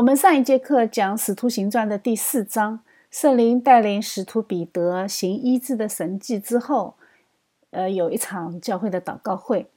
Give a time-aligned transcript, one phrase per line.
[0.00, 6.94] 我们上一节课讲《使徒行传》的第四章，圣灵带领使徒彼得行医治的神迹之后，
[7.68, 9.68] 呃，有一场教会的祷告会，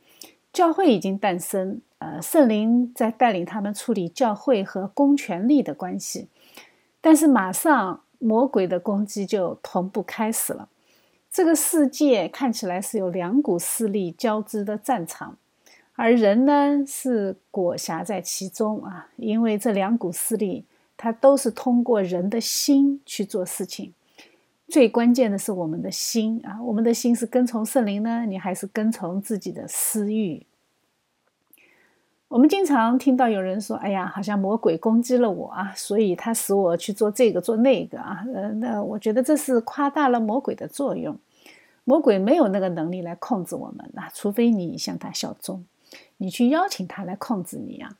[0.53, 6.29] 教会已经诞生，呃，圣灵在带领他们处理教会和公权力的关系，
[7.01, 10.69] 但是马上魔鬼的攻击就同步开始了。
[11.29, 15.35] 这个世界看起来是有两股势力交织的战场。
[15.95, 20.65] 而人呢，是裹挟在其中啊，因为这两股势力，
[20.97, 23.93] 它都是通过人的心去做事情。
[24.67, 30.45] 最关键的是我们的心啊，我们的心是跟从圣灵呢，你还是跟从自己的私欲？
[32.29, 41.15] 我们经常听到有人说：“哎呀，好像魔鬼攻击了我啊，所以他使我去做这个做那个啊。”呃，那我觉得这是夸大了魔鬼的作用。
[41.83, 45.63] 魔鬼没有那个能力来控制我们啊，除非你向他效忠。
[46.17, 47.97] 你去邀请他来控制你呀？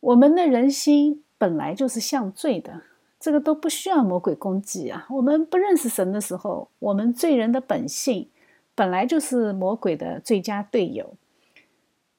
[0.00, 2.82] 我们的人心本来就是向罪的，
[3.18, 5.06] 这个都不需要魔鬼攻击啊。
[5.10, 8.28] 我们不认识神的时候，我们罪人的本性
[8.74, 11.14] 本来就是魔鬼的最佳队友，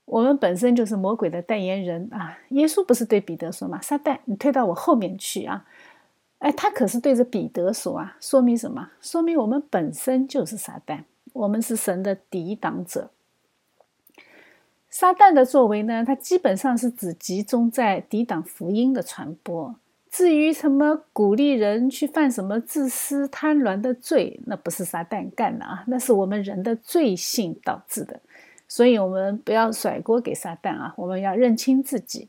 [0.03, 2.37] 我们本身就是魔鬼的代言人啊。
[2.49, 3.79] 耶稣不是对彼得说吗？
[3.81, 5.65] 撒旦，你退到我后面去啊！
[6.39, 8.89] 哎，他可是对着彼得说啊，说明什么？
[8.99, 13.11] 说明我们本身就是撒旦，我们是神的抵挡者。
[14.99, 19.73] 撒旦的作为呢，它基本上是只集中在抵挡福音的传播。
[20.11, 28.19] 至于什么鼓励人去犯什么自私贪婪的罪，那不是撒旦干的啊，那是我们人的罪性导致的。
[28.67, 32.27] 所以，我们不要甩锅给撒旦啊，我们要认清自己。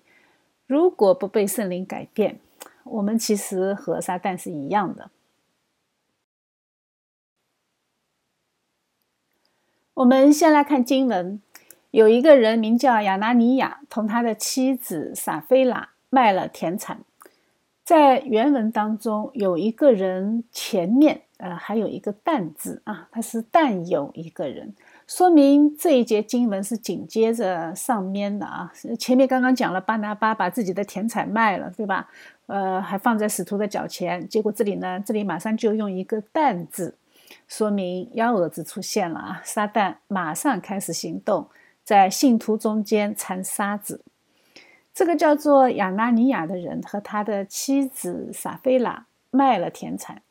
[0.68, 2.38] 如果不被圣灵改变，
[2.84, 5.10] 我们其实和撒旦是一样的。
[9.94, 11.42] 我们先来看经文。
[11.90, 17.00] 有一个人名叫亚拿尼亚，同他的妻子撒菲拉卖了田产。
[17.82, 24.72] 在原文当中，有一个人前面呃还有一个“但”字啊，他是但有一个人，
[25.08, 28.72] 说明这一节经文是紧接着上面的啊。
[28.96, 32.08] 前面刚刚讲了巴拿巴把自己的田产卖了，对吧？
[32.46, 36.94] 呃，还放在使徒的脚前，结果这里呢，这里马上就用一个“但”字，
[37.48, 39.42] 说明幺蛾子出现了啊！
[39.44, 41.48] 撒旦马上开始行动。
[41.90, 44.04] 在信徒中间掺沙子，
[44.94, 50.22] 这个叫做亚纳尼亚的人和他的妻子撒菲拉卖了田产，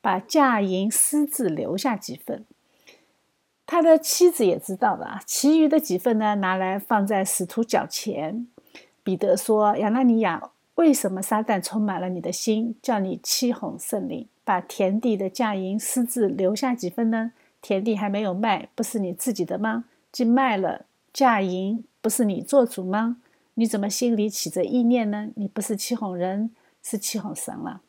[0.00, 2.46] 把价银私自留下几份。
[3.66, 8.46] 他的妻子也知道了，其余的几份呢，拿来放在使徒脚前。
[9.02, 17.32] 彼得说：“亚纳尼亚，为什么撒旦充满了你的心，叫你欺哄圣灵，把田地的价银私自留下几份呢？
[17.60, 19.84] 田地还没有卖，不是你自己的吗？
[20.10, 23.18] 既卖了。”嫁银不是你做主吗？
[23.54, 25.28] 你怎么心里起着意念呢？
[25.36, 26.50] 你不是欺哄人，
[26.82, 27.82] 是欺哄神了。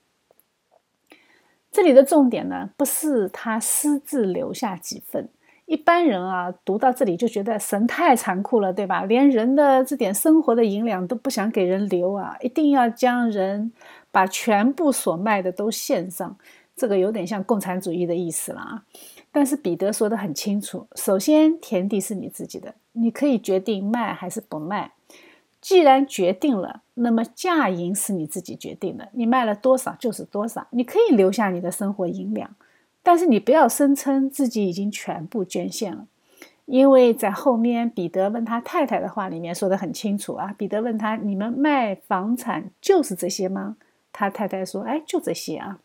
[1.72, 5.29] 这里的重点呢，不是他私自留下几份。
[5.66, 9.06] 一般人啊，读到这里就觉得神太残酷了，对吧？
[9.06, 13.72] 连人的这点生活的银两都不想给人留啊，一定要将人
[14.11, 16.38] 把全部所卖的都献上。
[16.75, 18.84] 这个有点像共产主义的意思了啊。
[19.31, 24.94] 但是彼得说的很清楚，首先田地是你自己的，你可以决定卖还是不卖。
[25.62, 32.53] 既然决定了，那么价银是你自己决定的，你卖了多少就是多少，你可以留下你的生活银两。
[33.02, 36.06] 但是你不要声称自己已经全部捐献了，
[36.66, 40.53] 因为在后面彼得问他太太的话里面说的很清楚啊。
[40.58, 43.78] 彼得问他：“你们卖房产就是这些吗？”
[44.14, 45.80] 他太太说：“哎，就这些啊。”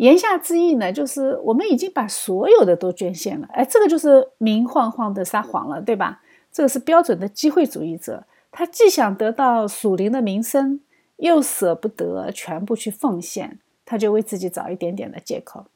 [0.00, 6.22] 言下之意呢，就是我们已经把所有的都捐献了，哎，这个就是明晃晃的撒谎了，对吧？
[6.50, 10.80] 这个是标准的机会主义者，他既想得到属灵的名声，
[11.18, 15.66] 又舍不得全部去奉献，他就为自己找一点点的借口。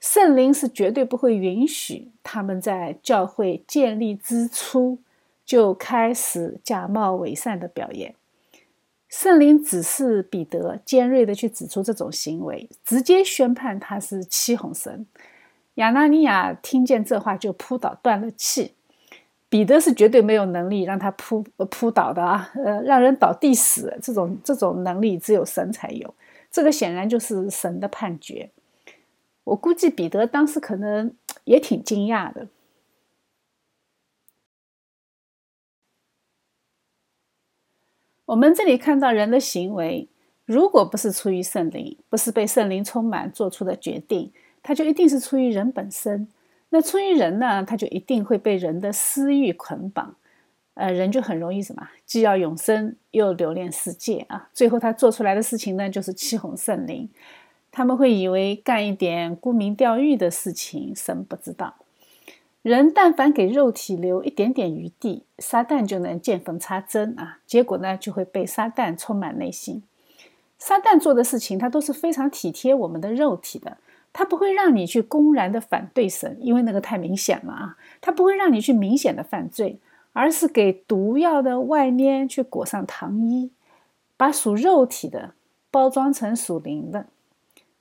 [0.00, 4.98] 圣灵是绝对不会允许他们在教会建立之初
[5.46, 8.16] 就开始假冒伪善的表演。
[9.12, 15.04] 圣灵指示彼得尖锐的去指出这种行为，直接宣判他是欺哄神。
[15.74, 18.72] 亚纳尼亚听见这话就扑倒断了气。
[19.50, 26.14] 彼得是绝对没有能力让他扑扑倒的啊，呃，让人倒地死这种这种能力只有神才有。
[26.50, 28.48] 这个显然就是神的判决。
[29.44, 31.12] 我估计彼得当时可能
[31.44, 32.48] 也挺惊讶的。
[38.32, 40.08] 我们这里看到人的行为，
[40.46, 44.32] 如果不是出于圣灵，不是被圣灵充满做出的决定，
[44.62, 46.26] 他就一定是出于人本身。
[46.70, 50.16] 那出于人呢，他就一定会被人的私欲捆绑。
[50.72, 54.48] 呃，人就很容易什么，既要永生又留恋世界啊。
[54.54, 57.06] 最后他做出来的事情呢，就是欺哄圣灵。
[57.70, 61.74] 他们会以为干一点沽名钓誉的事情，神不知道。
[62.62, 67.40] 人但凡给肉体留一点点余地，撒旦就能见缝插针啊！
[67.44, 69.82] 结果呢，就会被撒旦充满内心。
[70.58, 73.78] 撒旦做的事情，他都是非常体贴我们的肉体的。
[74.12, 77.76] 他不会让你去公然的反对神，因为那个太明显了啊！
[78.00, 79.80] 他不会让你去明显的犯罪，
[80.12, 83.50] 而是给毒药的外面去裹上糖衣，
[84.16, 85.32] 把属肉体的
[85.72, 87.06] 包装成属灵的。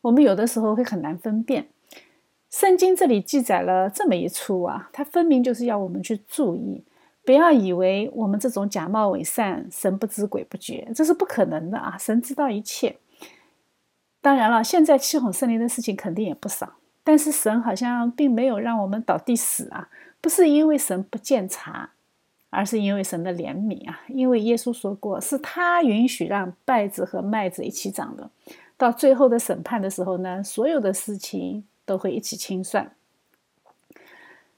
[0.02, 1.68] 我们有的时候会很难分辨。
[2.52, 6.84] 圣经这里记载了这么一出啊，它分明就是要我们去注意，
[7.26, 11.98] 不要以为我们这种假冒伪善，神不知鬼不觉，这是不可能的啊！
[11.98, 12.98] 神知道一切。
[14.20, 16.74] 当然了，现在欺哄圣灵的事情肯定也不少，
[17.06, 19.88] 但是神好像并没有让我们倒地死啊，
[20.20, 21.92] 不是因为神不见察，
[22.50, 24.02] 而是因为神的怜悯啊！
[24.10, 28.30] 因为耶稣说过，是他允许让稗子和麦子一起长的，
[28.76, 31.64] 到最后的审判的时候呢，所有的事情。
[31.86, 32.96] 都会一起清算，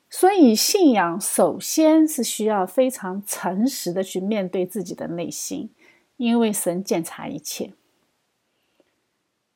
[0.10, 5.72] 所以信仰首先是需要非常诚实的去面对自己的内心，
[6.18, 7.74] 因为神检查一切。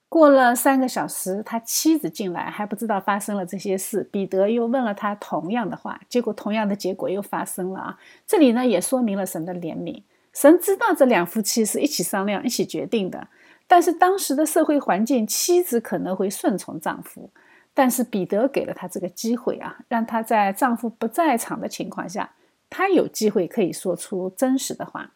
[0.09, 4.03] 过了三个小时，他妻子进来，还不知道发生了这些事。
[4.03, 7.99] 彼得又问了他同样的话，结果同样的结果又发生了啊！
[8.25, 13.27] 这里呢也说明了神的怜悯，神知道这两夫妻是一起商量、一起决定的，
[13.67, 17.29] 但是当时的社会环境，妻子可能会顺从丈夫。
[17.77, 22.33] 但是彼得给了她这个机会啊，让她在丈夫不在场的情况下，
[22.71, 25.12] 她有机会可以说出真实的话。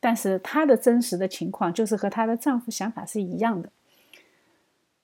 [0.00, 3.70] 但是她的真实的情况就是和她的丈夫想法是一样的。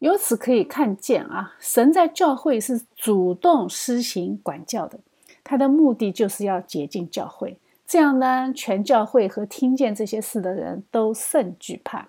[0.01, 5.01] 由此可以看见啊，神在教会是主动施行管教的，
[5.43, 7.57] 他的目的就是要洁净教会，
[7.87, 12.09] 这样呢，全教会和听见这些事的人都甚惧怕。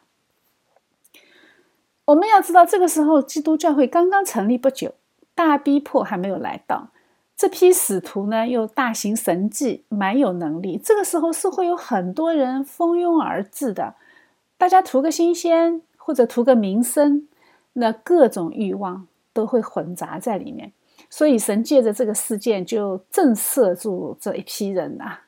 [2.11, 4.93] 我们要知道，这个时候基督教会刚刚成立不久，
[5.33, 6.89] 大逼迫还没有来到。
[7.37, 10.77] 这批使徒呢，又大行神迹，蛮有能力。
[10.77, 13.95] 这个时候是会有很多人蜂拥而至的，
[14.57, 17.27] 大家图个新鲜或者图个名声，
[17.73, 20.73] 那各种欲望都会混杂在里面。
[21.09, 25.19] 所以神借着这个事件，就震慑住这一批人呐，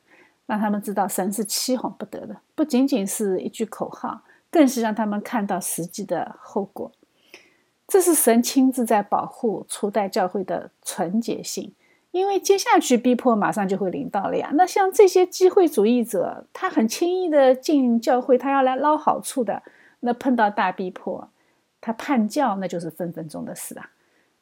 [0.45, 4.21] 让他们知道神是欺哄不得的，不仅仅是一句口号。
[4.53, 6.91] 更是让他们看到实际的后果，
[7.87, 11.73] 这是神亲自在保护初代教会的纯洁性，
[12.11, 14.51] 因为接下去逼迫马上就会临到了呀。
[14.53, 19.63] 那像这些机会主义者，他很轻易的进教会，他要来捞好处的，
[20.01, 21.27] 那碰到大逼迫，
[21.81, 23.89] 他叛教，那就是分分钟的事啊。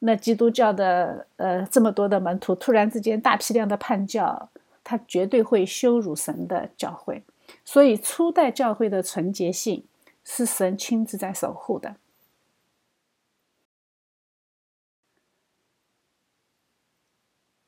[0.00, 4.50] 那基督教的呃这么多的门徒，突然之间大批量的叛教，
[4.84, 7.22] 他绝对会羞辱神的教会。
[7.64, 9.82] 所以初代教会的纯洁性。
[10.24, 11.96] 是神亲自在守护的。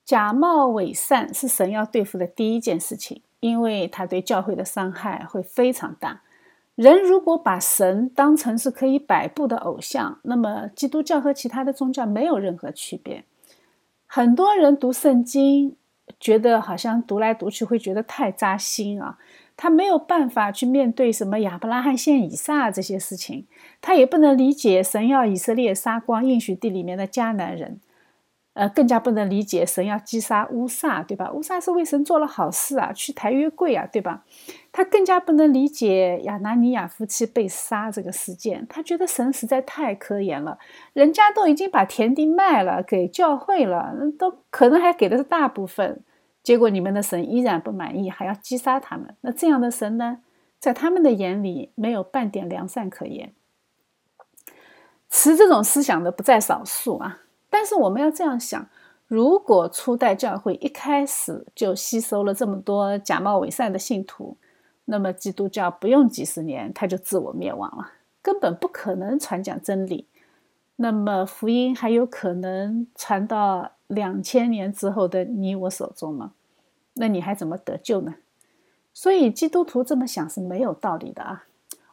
[0.05, 6.23] 假冒伪善是神要对付的第一件事情，因为他对教会的伤害会非常大。
[6.75, 13.25] 人如果把神当成是可以摆布的偶像，那么基督教和其他的宗教没有任何区别。
[14.06, 15.77] 很多人读圣经，
[16.21, 19.19] 觉得好像读来读去会觉得太扎心啊。
[19.56, 23.46] 他没有办法去面对什么亚伯拉罕献以撒这些事情，
[23.81, 27.81] 他也不能理解神要以色列杀光应许地里面的迦南人，
[28.55, 31.31] 呃，更加不能理解神要击杀乌撒，对吧？
[31.32, 34.25] 乌撒是为神做了好事啊，去抬约柜啊，对吧？
[34.73, 40.58] 他更加不能理解亚拿尼亚夫妻被杀这个事件，他觉得神实在太可怜了，
[40.93, 46.03] 人家都已经把田地卖了给教会了，都可能还给的是大部分。
[46.44, 49.17] 结果你们的神依然不满意，还要击杀他们。
[49.22, 50.19] 那这样的神呢，
[50.60, 53.32] 在他们的眼里没有半点良善可言。
[55.08, 57.22] 持这种思想的不在少数啊。
[57.48, 58.69] 但是我们要这样想：
[59.06, 64.36] 如果初代教会一开始就吸收了这么多假冒伪善的信徒，
[64.84, 70.08] 那么基督教不用几十年，它就自我灭亡了，根本不可能传讲真理。
[70.77, 73.70] 那么福音还有可能传到？
[73.94, 76.32] 两千年之后的你我手中吗？
[76.94, 78.15] 那你还怎么得救呢？
[78.93, 81.46] 所以基督徒这么想是没有道理的啊！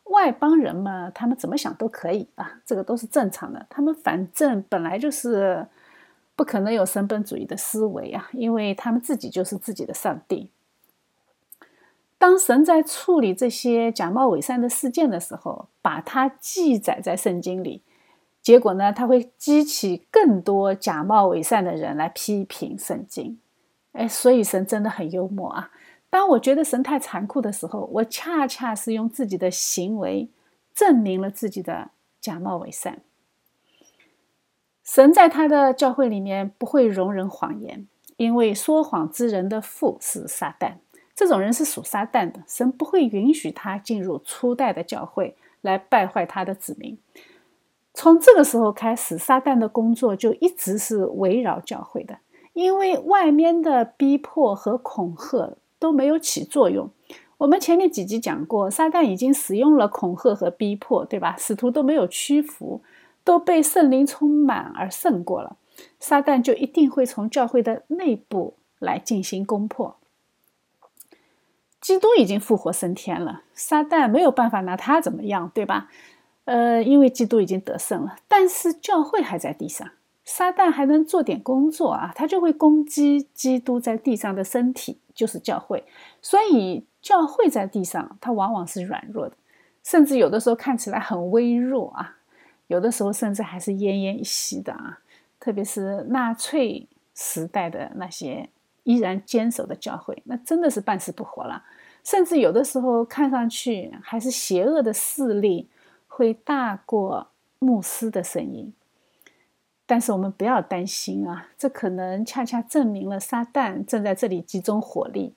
[0.04, 3.66] 外邦人嘛，他们怎么想都可以啊，这个都是正常的。
[3.70, 5.66] 他们反正本来就是
[6.36, 10.50] 不可能有神本主义的思维啊，因为他们自己就是自己的上帝。
[12.20, 17.82] 当神在处理这些假冒伪善的事件的时候，把它记载在圣经里。
[18.42, 23.40] 结果呢，他会激起更多假冒伪善的人来批评圣经。
[23.92, 25.70] 哎，所以神真的很幽默啊！
[26.10, 30.30] 当我觉得神太残酷的时候，我恰恰是用自己的行为
[30.74, 33.02] 证明了自己的假冒伪善。
[34.84, 40.76] 神在他的教会里面不会容忍谎言，因为说谎之人的父是撒旦，
[41.16, 42.44] 这种人是属撒旦的。
[42.48, 46.98] 神不会允许他进入初代的教会来败坏他的子民。
[47.94, 52.18] 从这个时候开始，撒旦的工作就一直是围绕教会的，
[52.54, 56.90] 因为外面的逼迫和恐吓都没有起作用。
[57.38, 61.36] 我们前面几集讲过，撒旦已经使用了恐吓和逼迫，对吧？
[61.38, 62.82] 使徒都没有屈服。
[63.24, 65.56] 都被圣灵充满而胜过了，
[66.00, 69.96] 撒旦就一定会从教会的内部来进行攻破。
[71.80, 75.88] 基督已经复活升天了，撒旦没有办法拿他怎么样，对吧？
[76.46, 79.90] 呃，因为基督已经得胜了，但是教会还在地上，
[80.26, 85.84] 撒旦还能做点工作啊，他就会攻击基督在地上的身体，就是教会。
[86.22, 89.36] 所以教会在地上，它往往是软弱的，
[89.84, 92.18] 甚至有的时候看起来很微弱啊。
[92.68, 95.00] 有的时候甚至还是奄奄一息的啊，
[95.40, 98.50] 特别是纳粹时代的那些
[98.84, 101.62] 依然坚守的教会，那真的是半死不活了。
[102.04, 105.68] 甚至有的时候看上去还是邪恶的势力
[106.12, 108.74] 会大过牧师的声音。
[109.86, 115.34] 但是我们不要担心啊，这可能恰恰证明了撒旦正在这里集中火力，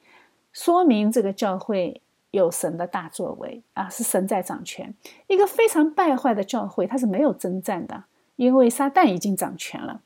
[0.53, 2.01] 说明这个教会。
[2.35, 4.93] 有神的大作为啊，是神在掌权。
[5.29, 8.03] 一个非常败坏的教会，它是没有征战的，
[8.35, 10.01] 因为撒旦已经掌权了。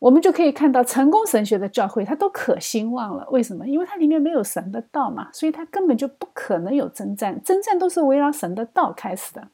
[0.00, 3.24] 我们就可以看到，成功神学的教会，它都可兴旺了。
[3.30, 3.64] 为什么？
[3.68, 7.40] 因为它里面没有神的道嘛，所以它根本就不可能有征战。
[7.44, 9.46] 征战都是围绕神的道开始的。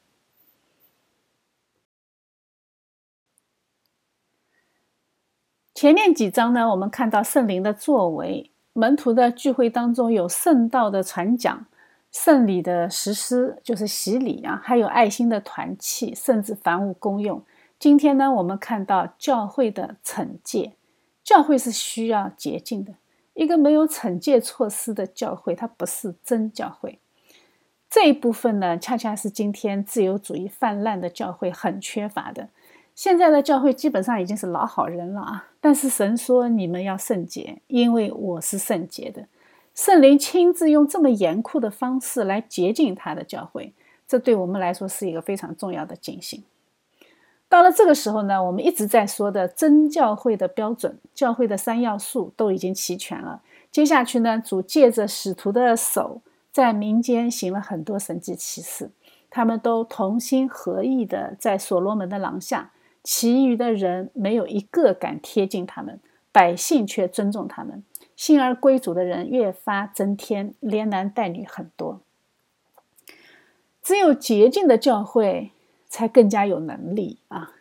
[5.85, 11.67] 前面几章呢，我们看到圣灵的作为，门徒的聚会当中有圣道的传讲。
[12.11, 17.43] 圣礼的实施就是洗礼啊，还有爱心的团契，甚至凡物公用。
[17.79, 20.73] 今天呢，我们看到教会的惩戒，
[21.23, 22.95] 教会是需要洁净的。
[23.35, 26.99] 一个没有惩戒措施的教会，它不是真教会。
[27.91, 32.49] 这一部分呢，恰恰是今天自由主义泛滥的教会很缺乏的。
[32.95, 39.27] 现在的教会基本上已经是老好人了啊，但是神说你们要圣洁，因为我是圣洁的。
[39.75, 43.73] 圣灵亲自用这么严酷的方式来洁净他的教会，
[44.07, 46.45] 这对我们来说是一个非常重要的警醒。
[47.49, 53.41] 到了这个时候呢，我们一直在说的真教会的标准，教会的三要素都已经齐全了。
[53.73, 56.21] 接下去呢，主借着使徒的手，
[56.53, 58.91] 在民间行了很多神迹奇事，
[59.31, 62.73] 他们都同心合意的在所罗门的廊下，
[63.05, 66.01] 其余的人没有一个敢贴近他们，
[66.33, 67.85] 百姓却尊重他们。
[68.17, 72.01] 信而归主的人越发增添，连男带女很多。
[73.83, 75.51] 只有洁净的教会
[75.89, 77.53] 才更加有能力啊！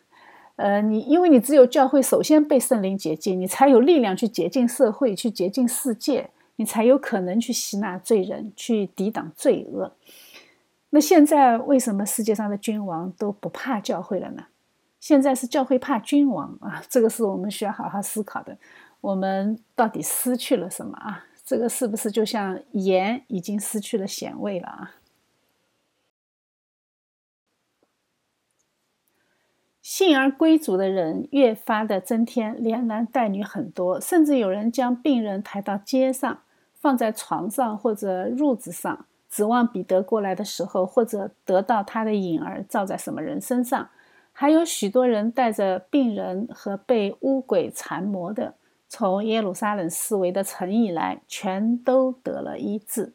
[0.56, 9.92] 呃，你因为你只有教会首先被圣灵洁净，你才有力量去洁净社会，去洁净世界，你才有可能去吸纳罪人，去抵挡罪恶。
[10.90, 14.44] 那现在为什么世界上的君王都不怕教会了呢？
[15.04, 16.82] 现在是教会怕君王啊！
[16.88, 18.56] 这个是我们需要好好思考的。
[19.02, 21.26] 我们到底失去了什么啊？
[21.44, 24.94] 这个是不是就像盐已经失去了咸味了啊？
[29.82, 36.40] 信而归主的人越发的增添，连男带女很多，甚至有人将病人抬到街上，
[36.72, 43.90] 放在床上或者褥子上，指望彼得过来的时候，或者得到他的影儿照在什么人身上。
[44.36, 48.54] 还有许多人带着病人和被巫鬼缠磨的。
[48.88, 53.12] 从耶路撒冷四围的城以来，全都得了医治。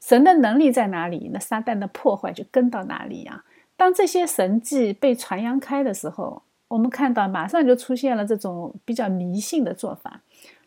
[0.00, 1.30] 神的能力在哪里？
[1.32, 3.44] 那撒旦的破坏就跟到哪里呀？
[3.76, 10.20] 当这些神迹被传扬开的时候，我们看到马上就出现了这种比较迷信的做法，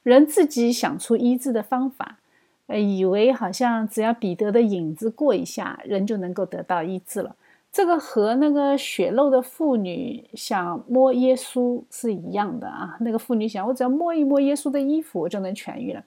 [0.04, 2.20] 人自己想出医治的方法，
[2.68, 7.36] 呃，以为好像只要彼得的影子过一下，人就能够得到医治了。
[7.74, 12.96] 这个和那个血肉的妇女想摸耶稣是一样的啊！
[13.00, 16.04] 那个妇女想，我只要摸一摸耶稣的衣服，我就能痊愈了。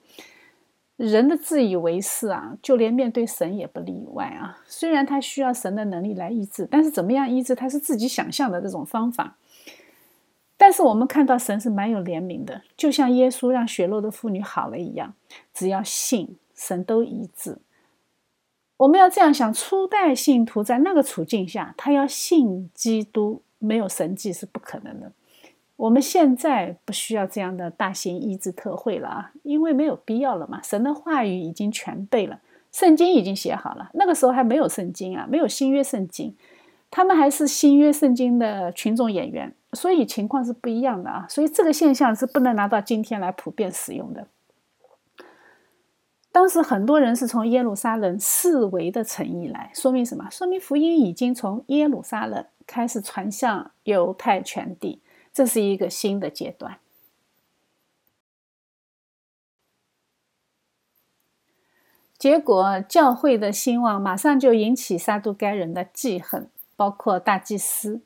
[0.95, 4.57] 人的自以为是啊，就连面对神也不例外啊。
[4.65, 9.35] 虽然他需要神的能力来医治，但是怎么样医治，他是自己想象的这种方法。
[10.55, 15.13] 但是我们看到神是蛮有怜悯的，就像耶稣让血肉的妇女好了一样，
[15.53, 17.57] 只要信，神都医治。
[18.77, 25.11] 我们要这样想：初代信徒在那个处境下，他要信基督，没有神迹是不可能的。
[25.75, 30.61] 我们现在不需要这样的大型医治特会了啊，因为没有必要了嘛。
[30.63, 32.39] 神的话语已经全备了，
[32.71, 33.89] 圣经已经写好了。
[33.93, 36.35] 那个时候还没有圣经啊，没有新约圣经，
[36.89, 41.25] 他们还是新约圣经的群众演员，所以情况是不一样的啊。
[41.29, 44.27] 所以这个现象是不能拿到今天来普遍使用的。
[46.37, 50.29] 当时很多人是从耶路撒冷四围的城邑来，说明什么？
[50.29, 55.01] 说明福音已经从耶路撒冷开始传向犹太全地。
[55.33, 56.77] 这是一个新的阶段，
[62.19, 68.01] 结果教会的兴旺马上就引起撒都该人的记恨，包括大祭司。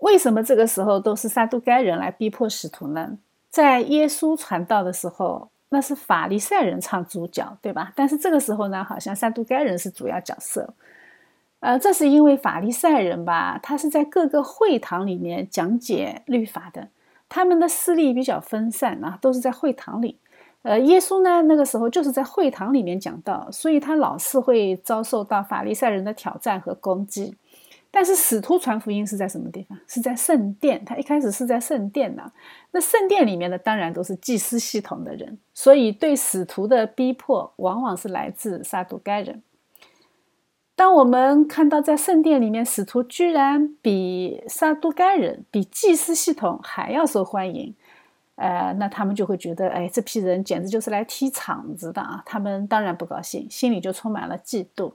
[0.00, 3.16] 为什么这个时候都是撒都该人来逼迫使徒呢？
[3.48, 7.92] 在耶稣传道的时候，那是法利赛人唱主角，对吧？
[7.94, 10.74] 但是这个时候呢，好像撒都该人是主要角色。
[11.60, 16.88] 呃，这是因为法利赛人吧，他是在各个会堂里面讲解律法的，
[17.28, 20.18] 他们的势力比较分散啊，都是在会堂里。
[20.62, 27.36] 呃，耶稣呢，那个时候就是在会堂里面讲道，所以他老是会遭受到法利赛人的挑战和攻击。
[27.90, 29.78] 但是使徒传福音是在什么地方？
[29.86, 32.30] 是在圣殿，他一开始是在圣殿呢。
[32.70, 39.42] 那圣殿里面的当然都是祭司系统的人，所以对使徒的逼迫往往是来自撒都该人。
[40.76, 47.74] 当我们看到在圣殿里面，使徒居然比撒都该人、比祭司系统还要受欢迎，
[48.36, 52.22] 呃，那他们就会觉得，哎，这批人简直就是来踢场子的啊！
[52.24, 54.92] 他们当然不高兴，心里就充满了嫉妒。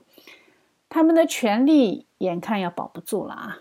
[0.94, 3.58] 他们的权力眼看要保不住了啊！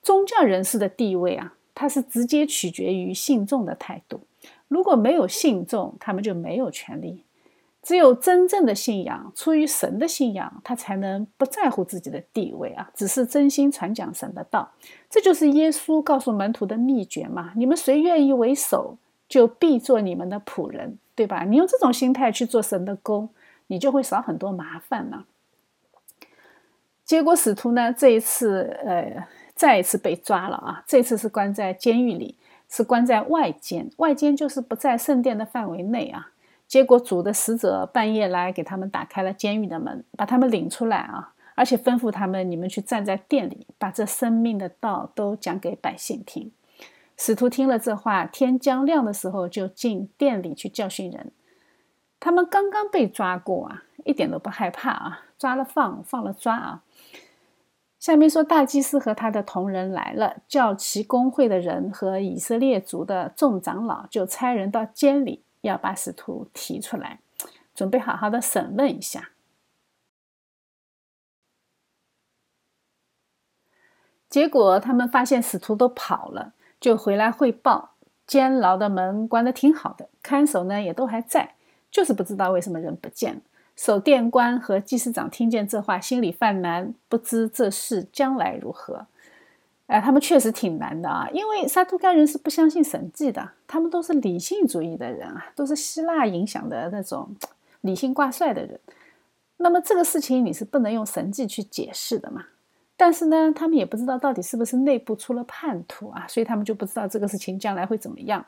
[0.00, 4.22] 宗教人士的地位啊，它是直接取决于信众的态度。
[4.68, 7.24] 如果没有信众，他们就没有权利。
[7.82, 14.72] 只有真正的信仰，出于神的信仰，他才能不在乎自己的地位啊，只是真心传讲神的道。
[15.10, 17.52] 这就是耶稣告诉门徒的秘诀嘛。
[17.54, 18.96] 你们谁愿意为首，
[19.28, 21.44] 就必做你们的仆人，对吧？
[21.44, 23.28] 你用这种心态去做神的工，
[23.66, 25.24] 你就会少很多麻烦呢。
[27.12, 30.82] 结果使徒呢，这一次呃，再一次被抓了啊。
[30.86, 32.38] 这次是关在监狱里，
[32.70, 36.30] 是关在外监，外监就是不在圣殿的范围内啊。
[36.66, 46.50] 结果主的使者半夜来给他们打开了监狱的门，把他们领出来啊，而且吩咐他们：你们去站在店里，把这生命的道都讲给百姓听。
[47.18, 51.30] 使徒听了这话，天将亮的时候就进店里去教训人。
[52.18, 56.82] 他们刚刚被抓过啊，一点都不害怕啊，抓了放，放了抓啊。
[58.02, 65.44] 下面说，大祭司和他的同人来了，叫其公会的人和以色列族的众长老，就差人到监里。
[65.60, 67.20] 要把使徒提出来，
[67.76, 69.30] 准备好好的审问一下。
[74.28, 77.90] 结果他们发现使徒都跑了，就回来汇报。
[78.26, 81.54] 监牢的门关的挺好的，看守呢也都还在，
[81.92, 83.42] 就是不知道为什么人不见了。
[83.76, 89.06] 守殿官和祭司长听见这话，心里犯难，不知这事将来如何。
[89.86, 97.34] 哎，他们确实挺难的啊，因为撒都该人是不相信神迹的，他们都是理性主义的人啊，都是希腊影响的那种
[97.80, 98.78] 理性挂帅的人。
[99.58, 102.46] 那么这个事情你是不能用神迹去解释的嘛？
[102.96, 108.44] 但是呢，他们也不知道到底是不是内部出了叛徒啊，所以他们就不知道这个事情将来会怎么样。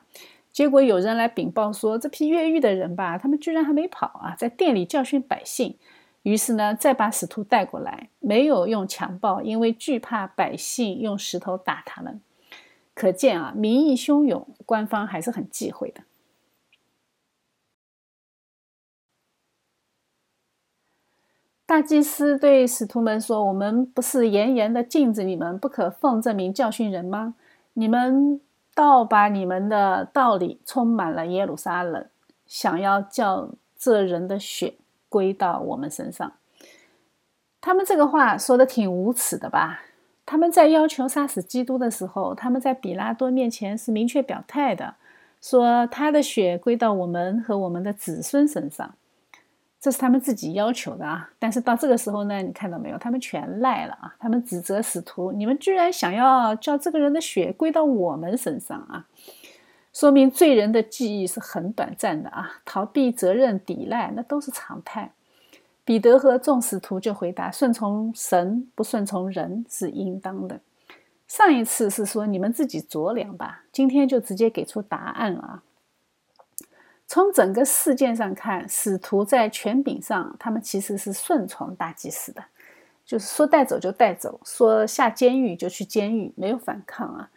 [0.55, 5.77] 结果有人来禀报说，这批越狱的人吧，他们居然还没跑啊，在店里教训百姓。
[6.21, 12.21] 于是呢，再把使徒带过来，没有用强暴，因为惧怕百姓用石头打他们。
[12.93, 16.03] 可见啊，民意汹涌，官方还是很忌讳的。
[21.65, 27.35] 大祭司对使徒们说：“我们不是严严的禁止你们不可奉这名教训人吗？
[27.73, 28.39] 你们
[28.75, 32.05] 倒把你们的道理充满了耶路撒冷，
[32.45, 34.75] 想要叫这人的血。”
[35.07, 36.33] 归到我们身上，
[37.61, 39.83] 他们这个话说的挺无耻的吧？
[40.25, 44.95] 他们在要求杀死基督的时候，他们在比拉多面前是明确表态的，
[45.39, 48.95] 说他的血归到我们和我们的子孙身上，
[49.85, 51.29] 这是他们自己要求的啊。
[51.37, 52.97] 但是到这个时候呢，你看到没有？
[52.97, 54.15] 他们全赖了啊！
[54.17, 59.05] 他们指责使徒，你们居然想要叫这个人的血归到我们身上啊！
[59.93, 65.11] 说明罪人的记忆是很短暂的啊，逃避责任、抵赖那都是常态。
[65.83, 70.59] 彼得和众使徒就回答：顺从神，不顺从人是应当的。
[71.27, 75.63] 上一次是说你们自己酌量吧，今天就直接给出答案了啊。
[77.07, 82.43] 从整个事件上看，使徒在权柄上，他们其实是顺从大祭司的，
[83.05, 87.29] 就是说带走就带走，说下监狱就去监狱，没有反抗啊。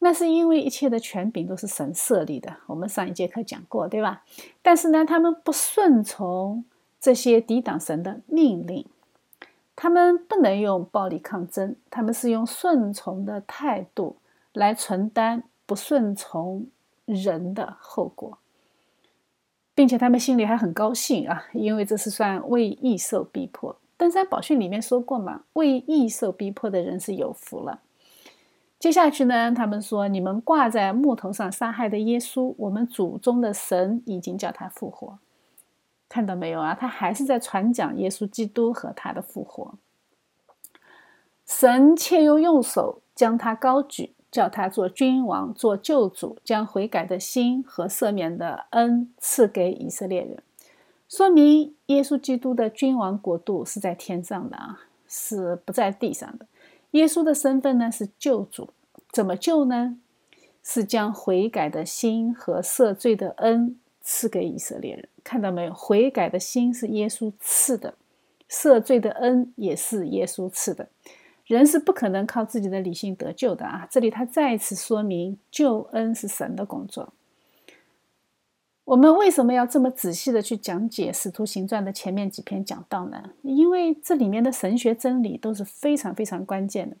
[0.00, 4.22] 那是因为一切的权柄都是神设立的，我们上一节课讲过，对吧？
[4.60, 6.64] 但是呢，他们不顺从
[7.00, 8.84] 这些抵挡神的命令，
[9.74, 14.16] 他们不能用暴力抗争，他们是用顺从的态度
[14.52, 16.66] 来承担不顺从
[17.06, 18.36] 人的后果，
[19.74, 23.76] 并且他们心里还很高兴啊，因为这是算为义受逼迫。
[23.96, 27.80] 登山宝训里面说过嘛，为义受逼迫的人是有福了。
[28.78, 35.18] 接下去呢，他们说：“你们挂在木头上杀害的耶稣，我们祖宗的神已经叫他复活。
[36.08, 36.74] 看到没有啊？
[36.74, 39.74] 他还是在传讲耶稣基督和他的复活。
[41.46, 50.42] 神且又用手将他高举，叫他做君王、做救主，将悔改的心和赦免的恩赐给以色列人。
[51.08, 56.46] 说明耶稣基督的君王国度是在天上的啊，是不在地上的。”
[56.90, 58.70] 耶稣的身份呢是救主，
[59.12, 59.96] 怎么救呢？
[60.64, 65.08] 是将悔改的心和赦罪的恩赐给以色列人。
[65.22, 65.72] 看到没有？
[65.72, 67.94] 悔改的心是耶稣赐的，
[68.50, 70.88] 赦罪的恩也是耶稣赐的。
[71.46, 73.86] 人是不可能靠自己的理性得救的啊！
[73.90, 77.12] 这里他再一次说明，救恩是神的工作。
[78.84, 83.30] 我们为什么要这么仔细的去讲解《使徒行传》的前面几篇讲道呢？
[83.42, 86.96] 因为这里面的神学真理都是非常非常关键的。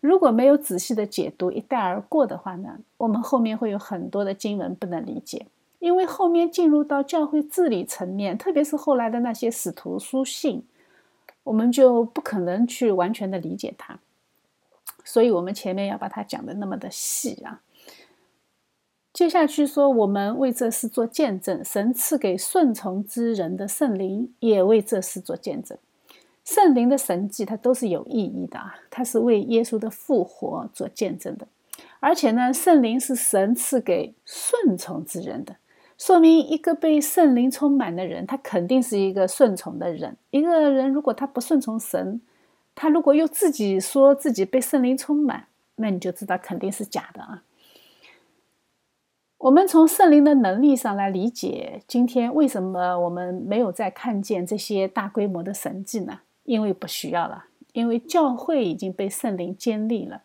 [0.00, 5.46] 如果没有仔细的解读，一带而过的话呢，我们后面会有很多的经文不能理解。
[5.78, 10.64] 因为后面进入到教会治理层面，特别是后来的那些使徒书信，
[11.48, 13.98] 我们就不可能去完全的理解它。
[15.02, 17.62] 所以，我们前面要把它讲的那么的细啊。
[19.14, 21.64] 接下去说，我们为这事做见证。
[21.64, 25.76] 神赐给顺从之人的圣灵，也为这事做见证。
[26.44, 31.48] 圣灵的神迹，它都是有意义的啊，它是为耶稣的复活做见证的。
[32.00, 35.56] 而且呢，圣灵是神赐给顺从之人的，
[35.98, 40.16] 说明一个被圣灵充满的人，他肯定是一个顺从的人。
[40.30, 42.20] 一个人如果他不顺从神，
[42.74, 47.42] 他如果又自己说自己被圣灵充满，那你就知道肯定是假的啊。
[49.38, 56.20] 我们从圣灵的能力上来理解，今天为什么我们没有再看见这些大规模的神迹呢？
[56.44, 60.22] 因为不需要了，因为教会已经被圣灵建立了，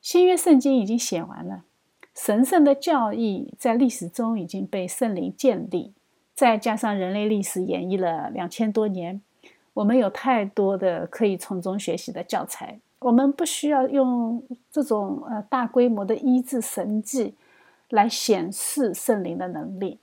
[0.00, 1.64] 新约圣经已经写完了，
[2.14, 5.92] 神圣的教义在历史中已经被圣灵建立，
[6.34, 9.20] 再加上人类历史演绎了两千多年，
[9.74, 17.34] 我们有太多的可以从中学习的教材，我们不需要用这种呃大规模的医治神迹。
[17.90, 19.98] 来显示圣灵的能力，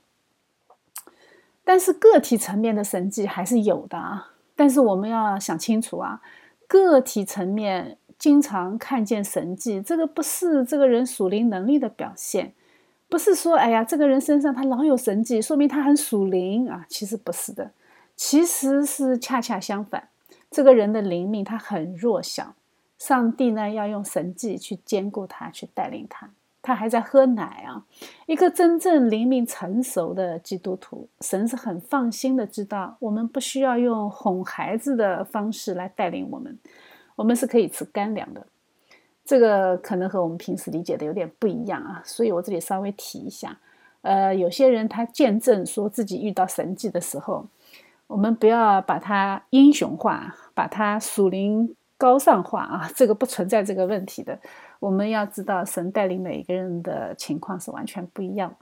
[1.64, 4.32] 但是个体层面的神迹还是有的啊。
[4.54, 6.20] 但是我们要想清楚啊，
[6.66, 12.52] 个体层面经常看见神迹，这个不是这个人属灵能力的表现，
[13.08, 16.84] 不是说哎呀，这个人身上他老有神迹，说明他很属灵啊。
[16.88, 17.70] 其实不是的，
[18.16, 20.08] 其实是恰恰相反，
[20.50, 22.54] 这个人的灵命他很弱小，
[22.98, 26.28] 上帝呢要用神迹去兼顾他，去带领他。
[26.60, 27.82] 他还在喝奶啊！
[28.26, 36.58] 一个真正灵命成熟的基督徒，神是很放心的，知道我们不需要用哄孩子的方式来带领我们，
[37.18, 38.46] 我们是可以吃干粮的。
[39.24, 43.58] 这个可能和我们平时理解的有点不一样啊，所以我这里稍微提一下。
[44.02, 47.44] 呃，有些人他见证说自己遇到神迹的时候，
[48.06, 54.38] 我们不要把他英雄化，把他属灵高尚化啊，这个不存在这个问题的。
[54.78, 58.54] 我们要知道，神带领每一个人的情况是完全不一样。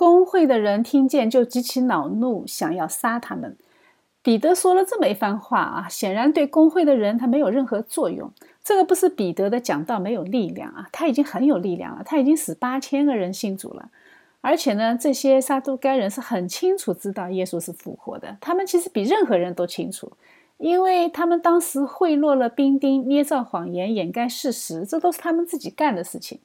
[0.00, 3.54] 工会的人听见就极其恼怒，想要杀他们。
[4.22, 8.32] 彼得说了这么一番话啊，显然对工会的人他没有任何作用。
[8.64, 13.90] 这个不是彼得的讲道没有力量啊，他已经很有力量了，他已经使八千个人信主了。
[14.40, 20.10] 而且呢，这些撒都该人是很清楚知道耶稣是复活的，他们其实比任何人都清楚。
[20.56, 26.40] 因为他们当时贿赂了兵丁，捏造谎言掩盖事实，这都是他们自己干的事情。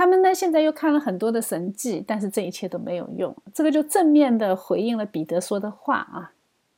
[0.00, 3.36] 他们呢，现在又看了很多的神迹，但是这一切都没有用。
[3.52, 6.32] 这个就正面的回应了彼得说的话啊，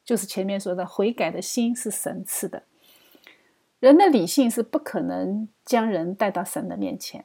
[0.04, 2.64] 就是前面说的悔改的心是神赐的。
[3.78, 7.24] 人的理性是不可能将人带到神的面前，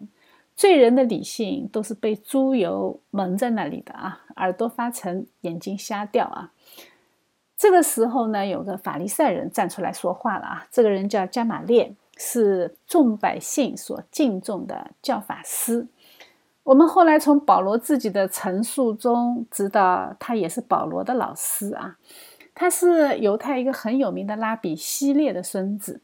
[0.56, 6.52] 罪人的理性都是被猪油蒙在那里的啊，耳朵发沉，眼睛瞎掉啊。
[7.58, 10.68] 这个时候呢，有个法利赛人站出来说话了啊。
[10.70, 15.88] 这个人叫加马列，是众百姓所敬重的教法师。
[16.64, 21.98] 我们后来从保罗自己的陈述中知道，他也是保罗的老师啊。
[22.54, 26.02] 他是犹太一个很有名的拉比希列的孙子。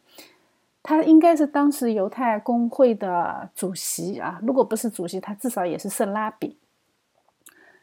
[0.81, 6.57] 他应该是当时犹太公会的主席啊，如果不是主席，他至少也是圣拉比。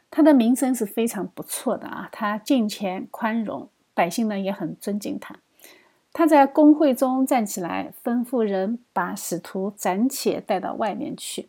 [0.09, 5.35] 他的名声是非常不错的啊，他敬虔宽容，百姓呢也很尊敬他。
[6.13, 11.47] 他在公会中站起来，吩咐人把使徒暂且带到外面去。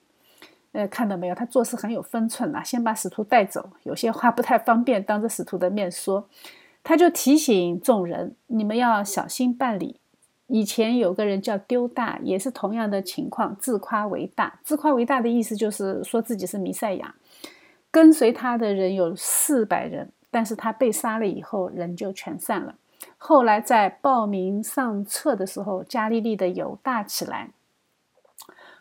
[0.70, 6.27] 呃，看到没有，他做事很有分寸啊，先把使徒带走，有些话不太方便当着使徒的面说，
[6.83, 10.01] 他就提醒众人：你们要小心办理。
[10.46, 14.61] 以前有个人叫丢大，也是同样的情况，自夸为大。
[14.62, 17.14] 自夸为大的意思就是说自己是弥赛亚。
[17.90, 22.75] 跟随他的人有四百人，但是他被杀了以后，人就全散了。
[23.24, 27.50] 后来在报名上册的时候，加利利的犹大起来。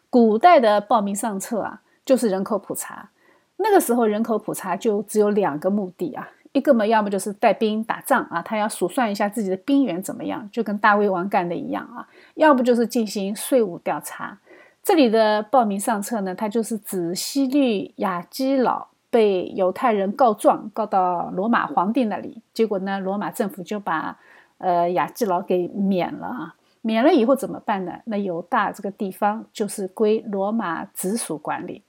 [0.10, 3.12] 古代的报名上册啊，就是人口普查。
[3.58, 6.28] 那个时候人口普查就只有两个目的啊。
[6.54, 14.40] 一个嘛，要么就是带兵打仗啊，他要数算一下自己的兵源怎么样，就跟大卫王干的一样啊；要不就是进行税务调查。
[14.82, 24.18] 这里的报名上册呢，它就是指西律亚基老被犹太人告状，告到罗马皇帝那里，结果呢，罗马政府就把
[24.58, 26.56] 呃亚基老给免了啊。
[26.82, 28.00] 免了以后怎么办呢？
[28.06, 31.84] 那犹大这个地方就是归罗马直属管理。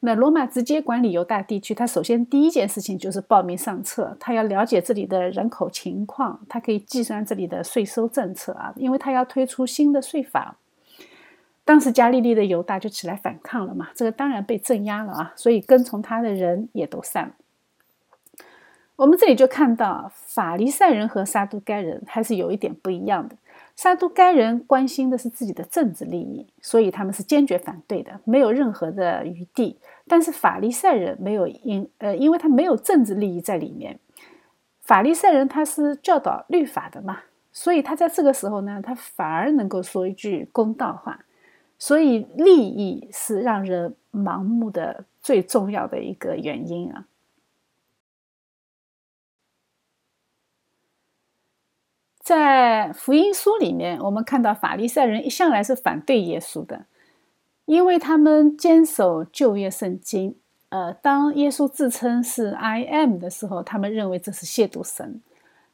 [0.00, 10.54] 那罗马直接管理犹大地区，他首先第一件事情就是报名上册，他要了解这里的人口情况，他可以计算这里的税收政策啊，因为他要推出新的税法。
[11.68, 17.34] 当时加利利的犹大就起来反抗了嘛，这个当然被镇压了啊，所以跟从他的人也都散了。
[18.96, 23.36] 我们这里就看到法利赛人和撒都该人还是有一点不一样的。
[23.76, 29.78] 撒都该人关心的是自己的政治利益，所以他们是坚决反对的，没有任何的余地。
[30.06, 34.00] 但是法利赛人没有因呃，因为他没有政治利益在里面。
[34.80, 37.18] 法利赛人他是教导律法的嘛，
[37.52, 41.20] 所以他在这个时候呢，他反而能够说一句公道话。
[41.78, 47.06] 所以利益是让人盲目的最重要的一个原因啊。
[52.20, 56.84] 在福音书里面，我们看到法利赛人一向来是反对耶稣的，
[57.64, 60.36] 因为他们坚守旧约圣经。
[60.68, 65.22] 呃，当耶稣自称是 I am 的时候，他们认为这是亵渎神。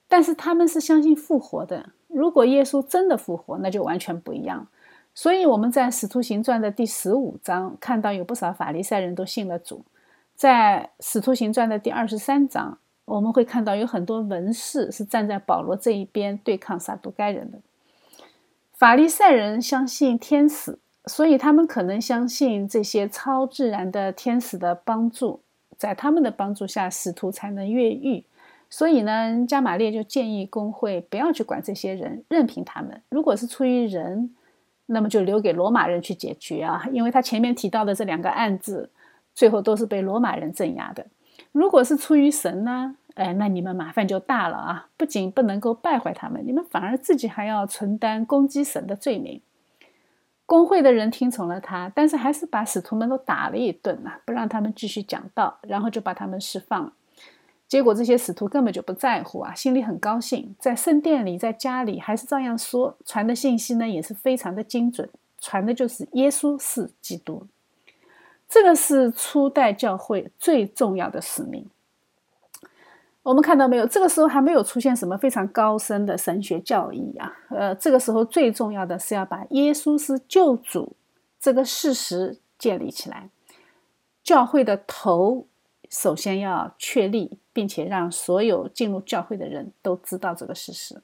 [0.07, 1.91] 但是他们是相信复活的。
[2.07, 4.69] 如果耶稣真的复活，那就完全不一样。
[5.15, 9.85] 所以我们在使徒行传的第十五章看到有不少法利赛人都信了主。
[10.35, 12.79] 在使徒行传的第二十三章。
[13.07, 17.59] 我们会看到有很多文士是站在保罗这一边对抗撒都该人的。
[18.73, 25.41] 法利赛人相信天使，所以他们可能相信这些超自然的天使的帮助，
[25.77, 28.25] 在他们的帮助下，使徒才能越狱。
[28.71, 33.03] 所以呢，加玛列就建议工会不要去管这些人，任凭他们。
[33.11, 34.35] 如果是出于人，
[34.87, 38.91] 那么就留给罗马人去解决啊，因为他前面提到的这两个案子，
[39.35, 41.07] 最后都是被罗马人镇压的。
[41.53, 42.97] 如果是出于神呢？
[43.15, 44.89] 哎，那你们麻烦就大了啊！
[44.97, 49.41] 不仅不能够败坏他们，你们反而自己还要承担攻击神的罪名。
[50.47, 56.93] 工会的人听从了他，但是还是把使徒们都打了一顿呐，不让他们继续讲道，然后就把他们释放了。
[57.67, 65.09] 结果这些使徒根本就不在乎啊，心里很高兴，在圣殿里，在家里还是照样说，传的信息呢也是非常的精准，
[65.41, 67.47] 传的就是耶稣是基督。
[68.49, 71.67] 这个是初代教会最重要的使命。
[73.23, 73.87] 我们看到没有？
[73.87, 77.35] 这个时候还没有出现什么非常高深的神学教义啊。
[77.49, 80.95] 呃，这个时候最重要的是要把耶稣是救主
[81.41, 83.31] 这个事实建立起来。
[84.23, 85.47] 教会的头
[85.89, 91.01] 首先要确立，并且让所有进入教会的人都知道这个事实。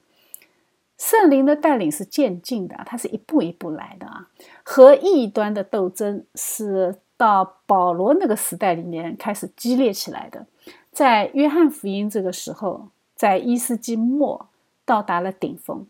[0.99, 4.29] 圣灵的带领是渐进的，它是一步一步来的啊。
[4.63, 6.99] 和异端的斗争是。
[7.21, 10.47] 到保罗那个时代里面开始激烈起来的，
[10.91, 14.49] 在约翰福音这个时候，在一世纪末
[14.87, 15.87] 到达了顶峰，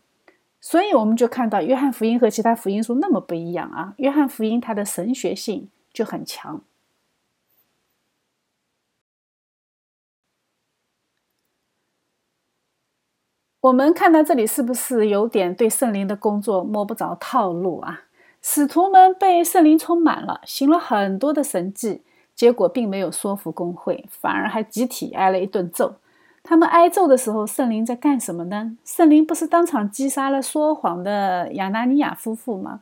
[0.59, 3.93] 所以我们就看到约翰福音和其他福音书那么不一样啊。
[3.95, 6.61] 约翰福音它的神学性就很强。
[13.61, 18.01] 我们看到这里是不是有点对圣灵的工作摸不着套路啊？
[18.41, 22.01] 使徒们被圣灵充满了，行了很多的神迹，
[22.33, 25.93] 结果并没有说服工会，反而还集体挨了一顿揍。
[26.41, 28.75] 他们挨揍的时候，圣灵在干什么呢？
[28.83, 32.79] 圣灵不是当场击杀了说谎的亚拿尼亚夫妇吗？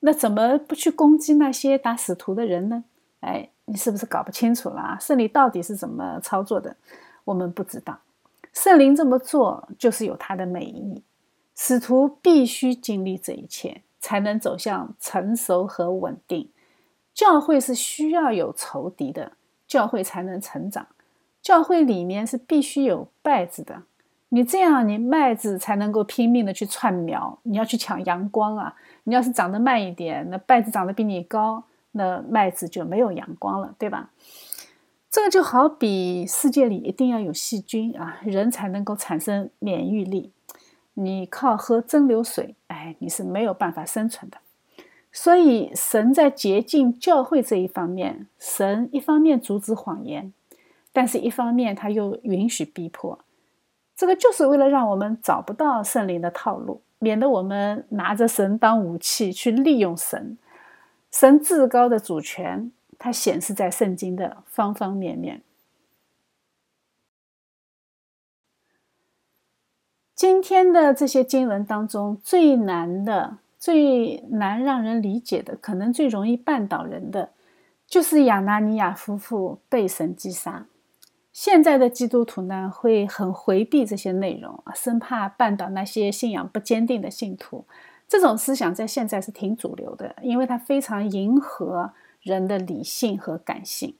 [0.00, 2.84] 那怎么不去攻击那些打使徒的人呢？
[3.20, 4.98] 哎，你是不是搞不清楚了啊？
[4.98, 6.74] 圣灵到底是怎么操作的？
[7.26, 7.98] 我们不知道。
[8.54, 11.02] 圣灵这么做就是有他的美意，
[11.54, 13.82] 使徒必须经历这一切。
[14.04, 16.50] 才能走向成熟和稳定。
[17.14, 19.32] 教会是需要有仇敌的，
[19.66, 20.86] 教会才能成长。
[21.40, 23.84] 教会里面是必须有稗子的，
[24.28, 27.38] 你这样，你麦子才能够拼命的去串苗。
[27.44, 28.76] 你要去抢阳光啊！
[29.04, 34.10] 你要是长得慢一点，那稗子长得比你高，那麦子就没有阳光了，对吧？
[35.14, 40.32] 这个就好比世界里一定要有细菌啊，人才能够产生免疫力。
[40.94, 44.38] 你靠喝蒸馏水，哎，你是没有办法生存的。
[45.12, 50.32] 所以，神在洁净教会这一方面，神一方面阻止谎言，
[50.92, 53.20] 但是一方面他又允许逼迫。
[53.94, 60.36] 这个就是为了让我们找不到圣灵的套路，免得我们拿着神当武器去利用神。
[61.12, 65.42] 神至高的主权，它显示在圣经的方方面面。
[70.14, 73.38] 今天的这些经文当中，最难的。
[73.56, 77.30] 最难让人理解的，可能最容易绊倒人的，
[77.86, 80.66] 就是亚拿尼亚夫妇被神击杀。
[81.32, 87.64] 现在的基督徒呢，会很回避这些内容啊，生怕绊倒那些信仰不坚定的信徒。
[88.06, 93.94] 这种思想在现在是挺主流的，因为它非常迎合人的理性和感性。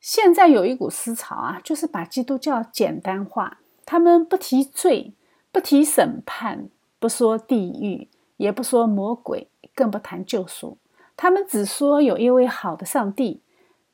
[0.00, 5.12] 现在有一股思潮啊，就是把基督教简单化，他们不提罪，
[5.52, 6.70] 不提审判。
[7.00, 10.78] 不说地狱，也不说魔鬼，更不谈救赎。
[11.16, 13.40] 他们只说有一位好的上帝，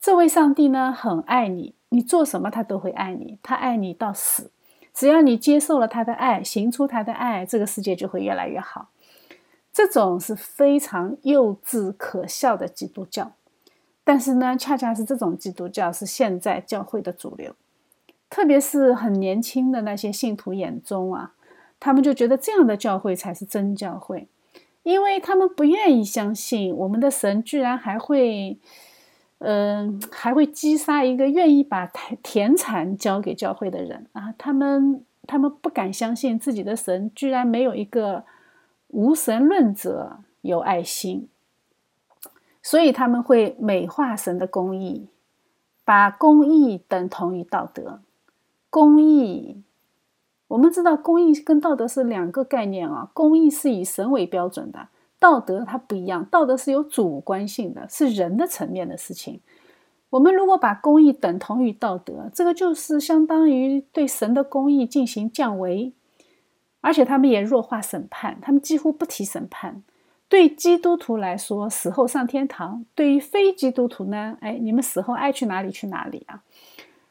[0.00, 4.50] 这位上帝呢很爱你，你做什么他都会爱你，他爱你到死。
[4.94, 8.88] 只要你接受了他的爱，行出他的爱，这个世界就会越来越好。
[9.74, 13.32] 这种是非常幼稚可笑的基督教，
[14.04, 17.56] 但是呢，恰恰是这种基督教是现在教会的主流，
[18.30, 21.32] 特别是很年轻的那些信徒眼中啊。
[21.80, 24.28] 他们就觉得这样的教会才是真教会，
[24.84, 28.56] 因为他们不愿意相信我们的神居然还会，
[29.38, 31.87] 嗯，还会击杀一个愿意把
[32.22, 34.32] 田产交给教会的人啊！
[34.38, 38.24] 他们他们不敢相信自己的神居然没有一个
[38.94, 41.28] 无神论者有爱心，
[42.62, 45.09] 所以他们会美化神的公义，
[45.85, 48.00] 把公义等同于道德，
[48.70, 49.62] 公义。
[50.46, 54.87] 我们知道公义跟道德是两个概念啊，公义是以神为标准的，
[55.18, 59.40] 道德它不一样，道德是有主观性的，是人的层面的事情。
[60.11, 65.92] 我们如果把公义等同于道德，这个就是相当于对神的公义进行降维，
[66.84, 69.82] 而且他们也弱化审判，他们几乎不提审判。
[70.28, 76.42] 对基督徒来说，死后上天堂；对于非基督徒呢，哎，你们死后爱去哪里去哪里啊？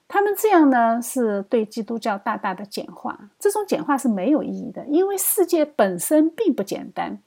[0.08, 3.32] 他们这样呢，是对基督教大大的简化。
[3.40, 7.20] 这种简化是没有意义的，因为世界本身并不简单。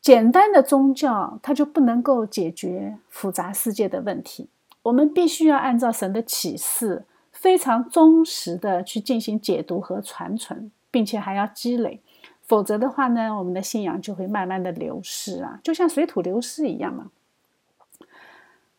[0.00, 4.48] 简单的宗教，它就不能够解决复杂世界的问题。
[4.84, 12.00] 我们必须要按照神的启示，非常忠实的去进行解读和传承，并且还要积累。
[12.42, 17.10] 否则的话呢，我们的信仰就会慢慢的流失啊，就像水土流失一样嘛。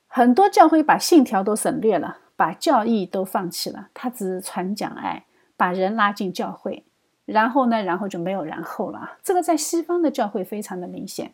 [0.07, 2.19] 很多教会把信条都省略了。
[2.35, 5.23] 把教义都放弃了，他只传讲爱，
[5.55, 6.83] 把人拉进教会，
[7.25, 9.17] 然后呢，然后就没有然后了。
[9.23, 11.31] 这个在西方的教会非常的明显，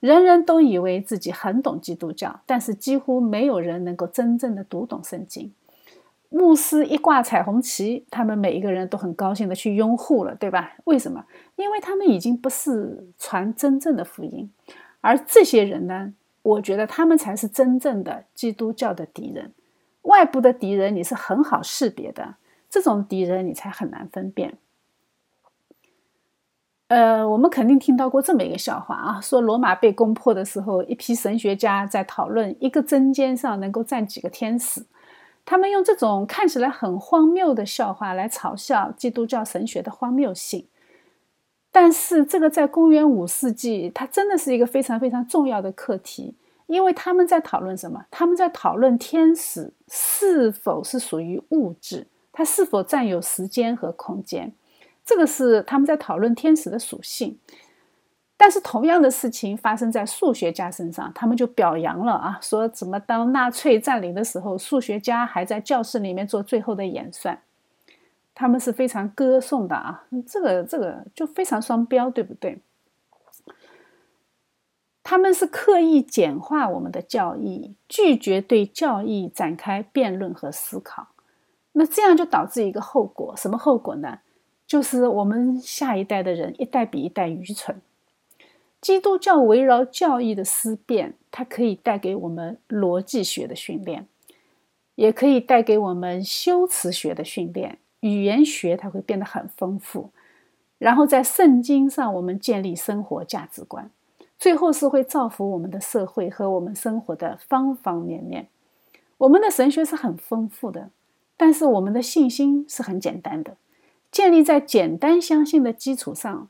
[0.00, 5.52] 人人都以为自己很懂基督教，但是几乎没有人能够真正的读懂圣经。
[6.30, 10.76] 牧师一挂彩虹旗，他们每一个人都很高兴的去拥护了，对吧？
[10.84, 11.24] 为什么？
[11.56, 14.50] 因为他们已经不是传真正的福音，
[15.00, 19.52] 而这些人呢，我觉得他们才是真正的基督教的敌人。
[20.02, 22.36] 外部的敌人你是很好识别的，
[22.70, 24.56] 这种敌人你才很难分辨。
[26.86, 34.84] 呃，我们肯定听到过这么一个笑话啊，说罗马被攻破的时候，一批神学家在讨论一个针尖上能够站几个天使，
[35.50, 40.68] 他们用这种看起来很荒谬的笑话来嘲笑基督教神学的荒谬性。
[41.72, 46.36] 但是这个在公元五世纪，它真的是一个非常非常重要的课题。
[46.68, 48.06] 因为他们在讨论什么？
[48.12, 54.52] 他们在讨论天使是否是属于物质，它是否占有时间和空间。
[55.04, 57.36] 这个是他们在讨论天使的属性。
[58.42, 67.42] 但是同样的事情发生在数学家身上，他们就表扬了啊，说怎么当纳粹占领的时候，数学家还在教室里面做最后的演算，
[68.34, 70.04] 他们是非常歌颂的啊。
[70.26, 72.60] 这个这个就非常双标，对不对？
[75.02, 81.08] 他们是刻意简化我们的教义，拒绝对教义展开辩论和思考。
[81.72, 84.20] 那这样就导致一个后果，什么后果呢？
[84.66, 87.82] 就是我们下一代的人一代比一代愚蠢。
[88.80, 94.06] 基督教围绕教义的思辨，它可以带给我们逻辑学的训练，
[94.94, 97.78] 也可以带给我们修辞学的训练。
[98.00, 100.08] 语言学它会变得很丰富，
[100.78, 103.90] 然后在圣经上我们建立生活价值观，
[104.38, 108.48] 最后是会造福我们的社会和我们生活的方方面面。
[109.18, 110.88] 我们的神学是很丰富的，
[111.36, 113.58] 但是我们的信心是很简单的，
[114.10, 116.48] 建立在简单相信的基础上。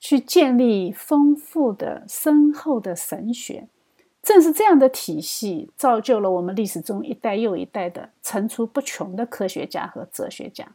[0.00, 3.68] 去建立丰富的、深厚的神学，
[4.22, 10.66] 正是这样的体系，造就了我们历史中一代又一代的层出不穷的科学家和哲学家。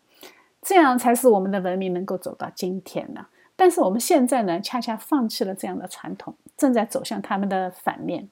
[0.61, 3.25] 这样才是我们的文明能够走到今天呢。
[3.55, 8.29] 但是我们现在呢，恰恰放弃了这样的传统，正在走向他们的反面。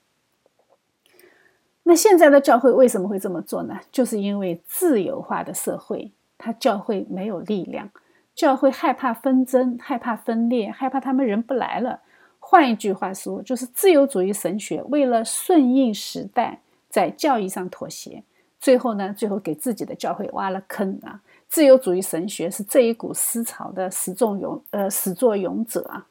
[1.84, 3.80] 那现在的教会为什么会这么做呢？
[3.91, 7.89] 就是因为自由化的社会，它教会没有力量。
[8.36, 12.01] 教会害怕纷争，害怕分裂，害怕他们人不来了。
[12.39, 18.23] 换一句话说，就是自由主义神学为了顺应时代，在教义上妥协，
[18.59, 21.21] 最后呢，最后给自己的教会挖了坑啊！
[21.47, 26.07] 自由主义神学是这一股思潮的始作俑呃始作俑者啊！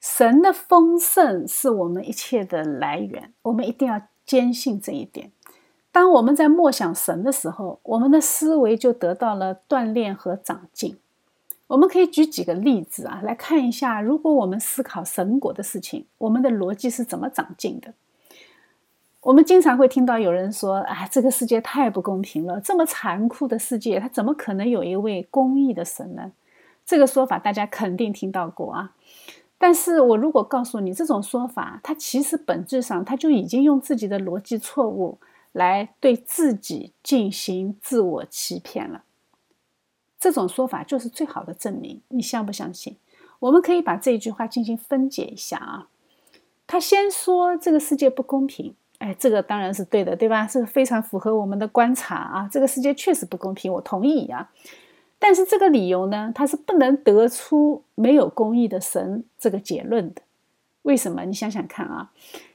[0.00, 5.32] 神的丰盛是我们一切的来源，我们一定要坚信这一点。
[5.94, 10.98] 当我们在默想神的时候，我们的思维就得到了锻炼和长进。
[11.68, 17.94] 我们可以举几个例子啊，来看一下，如果我们思考神国的事情，我们的逻辑是怎么长进的。
[19.20, 26.32] 我们经常会听到有人说：“哎，这个世界太不公平了，这么残酷的世界，它怎么可能有一位公义的神呢？”
[26.84, 28.94] 这个说法大家肯定听到过啊。
[29.56, 35.18] 但是我如果告诉你这种说法，它其实本质上它就已经用自己的逻辑错误。
[35.54, 39.04] 来对自己进行自我欺骗了，
[40.18, 42.02] 这种说法就是最好的证明。
[42.08, 42.96] 你相不相信？
[43.38, 45.88] 我们可以把这一句话进行分解一下啊。
[46.66, 50.44] 他先说这个世界不公平，哎，这个当然是对的，对吧？
[50.44, 52.48] 是非常符合我们的观察啊。
[52.50, 54.50] 这个世界确实不公平，我同意呀。
[55.20, 60.22] 但是这个理由呢，他是不能得出没有公义的神这个结论的。
[60.82, 61.24] 为什么？
[61.24, 62.10] 你想想看啊，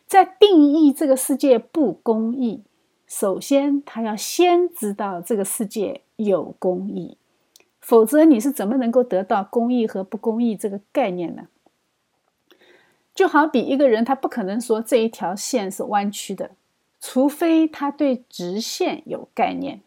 [0.06, 2.64] 在定义这个世界不公义。
[3.10, 7.18] 首先，他要先知道这个世界有公义，
[7.82, 11.47] 否则你是怎么能够得到公义和不公义这个概念呢？
[13.16, 16.51] 就好比一个人，他不可能说这一条线是弯曲的，
[17.01, 19.82] 除非他对直线有概念。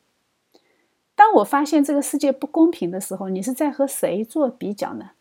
[1.14, 5.12] 当我发现这个世界不公平的时候，你是在和谁做比较呢？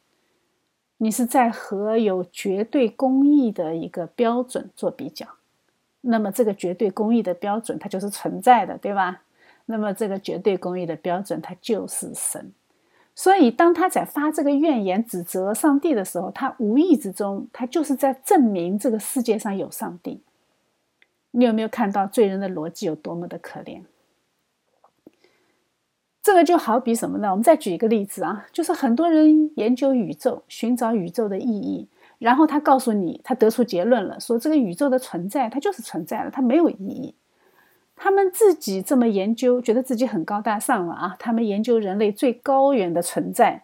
[0.97, 5.27] 你是在和有绝对公义的一个标准做比较。
[6.01, 9.21] 那么这个绝对公义的标准，它就是存在的，对吧？
[9.65, 12.51] 那么这个绝对公义的标准，它就是神。
[13.13, 20.21] 所以当他在发这个怨言、指责上帝的时候，他无意之中，他就是在证明这个世界上有上帝。
[21.31, 23.83] 你有没有看到罪人的逻辑有多么的可怜？
[26.23, 27.29] 这个就好比什么呢？
[27.31, 31.87] 我们再举一个例子啊，就是很多人研究宇宙，寻找宇宙的意义。
[32.21, 37.15] 然后他告诉你，他得出结论了，说这个宇宙的存在，它就是存在的，它没有意义。
[37.95, 41.15] 他们自己这么研究，觉得自己很高大上了啊！
[41.17, 43.63] 他们研究人类最高远的存在，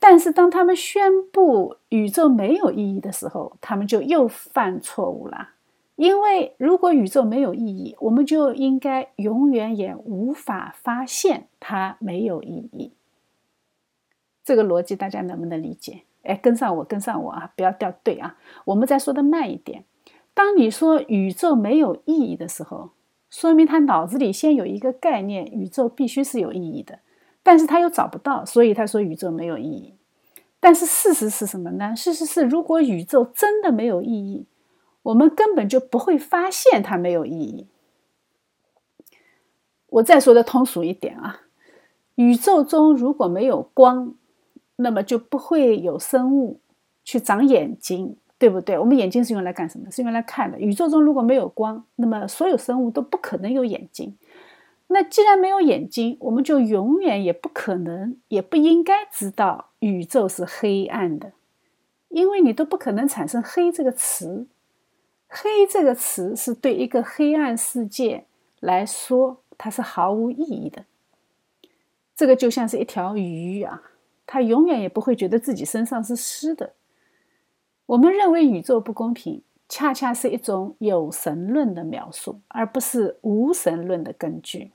[0.00, 5.50] 但是当他们宣布宇宙没有意义的时候，他们就又犯错误了。
[5.94, 12.90] 因为如果宇宙没有意义，我们就应该永远也无法发现它没有意义。
[14.42, 16.02] 这个逻辑大家能不能理解？
[16.22, 17.52] 哎，跟上我，跟上我啊！
[17.56, 18.36] 不要掉队啊！
[18.66, 19.84] 我们再说的慢一点。
[20.34, 22.90] 当你说宇宙没有意义的时候，
[23.28, 27.00] 说明他脑子里先有一个概念，宇宙必须是有意义的，
[27.42, 29.94] 但是他又找不到，所以他说宇宙没有意义。
[30.60, 31.96] 但是事实是什么呢？
[31.96, 34.46] 事实是，如果宇宙真的没有意义，
[35.02, 37.66] 我们根本就不会发现它没有意义。
[39.88, 41.42] 我再说的通俗一点啊，
[42.14, 44.14] 宇宙中如果没有光。
[44.82, 46.60] 那么就不会有生物
[47.04, 48.78] 去长眼睛，对不对？
[48.78, 49.90] 我们眼睛是用来干什么？
[49.90, 50.58] 是用来看的。
[50.58, 54.16] 宇宙中如果没有光，那么所有生物都不可能有眼睛。
[54.88, 61.32] 那既然没有眼睛，我们就永远也不可能，也不应该知道宇宙是黑暗的，
[62.08, 64.46] 因为你都不可能产生“黑”这个词。
[65.28, 68.26] 黑这个词是对一个黑暗世界
[68.60, 70.84] 来说，它是毫无意义的。
[72.14, 73.82] 这个就像是一条鱼啊。
[74.32, 76.72] 他永远也不会觉得自己身上是湿的。
[77.84, 84.72] 我们认为宇宙不公平，恰恰是一种有神论的描述，而不是无神论的根据。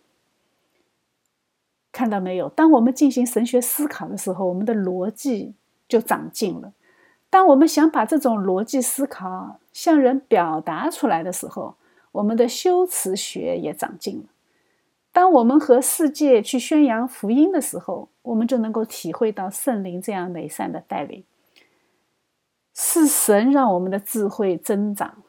[1.92, 2.48] 看到没有？
[2.50, 5.56] 当我们进行神学思考的时候，我们的逻辑
[5.90, 6.74] 就长进了。
[7.32, 11.78] 当我们想把这种逻辑思考向人表达出来的时候，
[12.12, 14.26] 我们的修辞学也长进了。
[15.18, 21.26] 当我们和世界去宣扬福音的时候，我们就能够体会到圣灵这样美善的带领。
[22.76, 25.24] 是神让我们的智慧增长，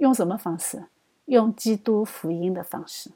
[0.00, 0.88] 用什么方式？
[1.26, 3.12] 用基督福音的方式。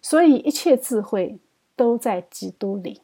[0.00, 1.38] 所以一切智慧。
[1.76, 3.00] 都在基督里。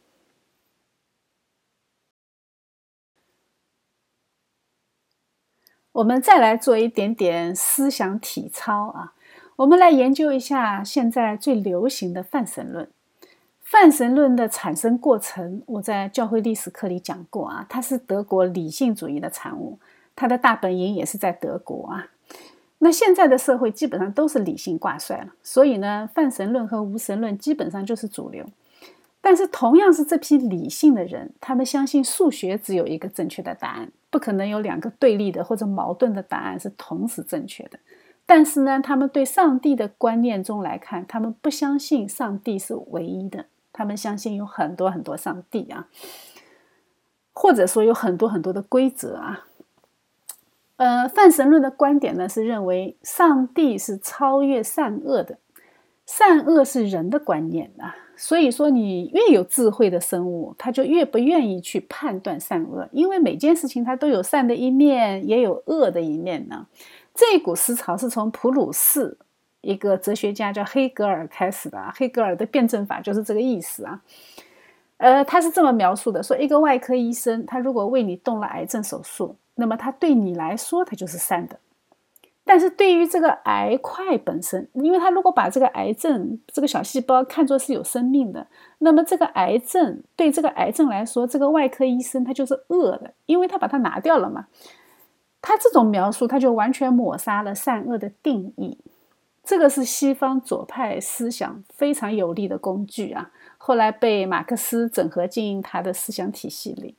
[5.92, 9.14] 我们再来做一点点思想体操啊！
[9.56, 12.86] 我们来研究一下现在最流行的泛神论。
[13.62, 19.78] 泛神论的产生过程，我在教会历史课里讲过啊，它是德国理性主义的产物，
[20.14, 22.08] 它的大本营也是在德国啊。
[22.78, 28.44] 那现在的社会基本上都是理性挂帅了，所以呢，泛神论和无神论基本上就是主流。
[29.22, 37.78] 但是，同样是这批理性的人，他们相信数学只有一个正确的答案，不可能有两个对立的或者矛盾的答案是同时正确的。
[38.28, 45.86] 但是呢，他们对上帝的观念中来看，他们不相信上帝是唯一的，他们相信有很多很多上帝啊，
[47.32, 49.46] 或者说有很多很多的规则啊。
[50.76, 55.38] 呃，泛神论的观点呢，是认为上帝是超越善恶的，
[56.04, 57.94] 善恶是人的观念啊。
[58.18, 66.66] 所以说，你越有智慧的生物，他就越不愿意去判断善恶，因为每件事情它都有善的一面，也有恶的一面呢。
[67.16, 69.16] 这股思潮是从普鲁士
[69.62, 74.02] 一个哲学家叫黑格尔开始的，黑格尔的辩证法就是这个意思啊。
[74.98, 81.58] 呃，他是这么描述的：说一个外科医生，他如果为你动了癌症手术，那么他对你来说，他就是善的。
[82.44, 88.46] 但是对于这个癌块本身，因为他如果把这个癌症这个小细胞看作是有生命的，
[88.78, 94.46] 那么这个癌症对这个癌症来说，这个外科医生他就是恶的，因为他把它拿掉了嘛。
[95.46, 98.76] 他这种描述，他就完全抹杀了善恶的定义。
[99.44, 106.96] 这个是西方左派思想非常有力的工具啊，后来被马克思整合进他的思想体系里。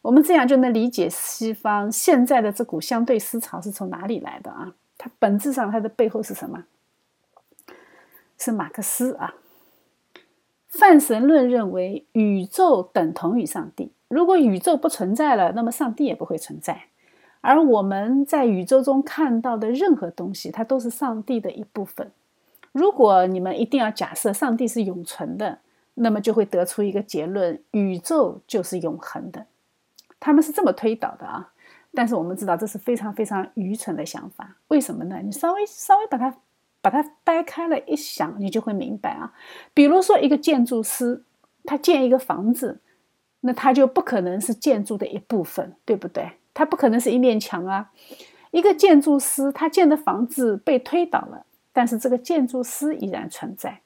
[0.00, 4.72] 我们这样就能理解西方现在的这股相对思潮是从哪里来的啊？
[4.96, 6.64] 它本质上它的背后是什么？
[8.38, 9.34] 是马克思啊。
[10.70, 16.84] 泛神论认为宇宙等同于上帝，如果宇宙不存在了，那么上帝也不会存在。
[17.46, 22.10] 而我们在宇宙中看到的任何东西，它都是上帝的一部分。
[22.72, 25.58] 如果你们一定要假设上帝是永存的，
[25.92, 29.44] 那么就会得出一个结论：宇宙就是永恒的。
[30.18, 31.52] 他们是这么推导的啊，
[31.92, 34.56] 但是我们知道这是非常非常愚蠢的想法。
[34.68, 35.20] 为什么呢？
[35.22, 36.34] 你稍微稍微把它
[36.80, 39.34] 把它掰开了一想，你就会明白啊。
[39.74, 41.22] 比如说，一个建筑师
[41.64, 42.80] 他建一个房子，
[43.40, 46.32] 那他就不可能是建筑的一部分，对不对？
[46.54, 47.90] 他不可能是一面墙啊。
[48.52, 53.80] 一个建筑师他建的房子被推倒了，但是这个建筑师依然存在。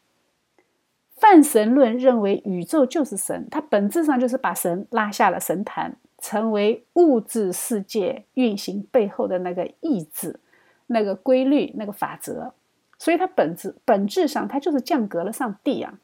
[1.17, 5.97] 泛神论认为宇宙就是神，它本质上就是把神拉下了神坛。
[6.21, 10.41] 成为物质世界运行背后的那个意志、
[10.89, 12.55] 那个规律、那个法则，
[12.99, 16.01] 所以它本质本质上它就是降格了上帝啊。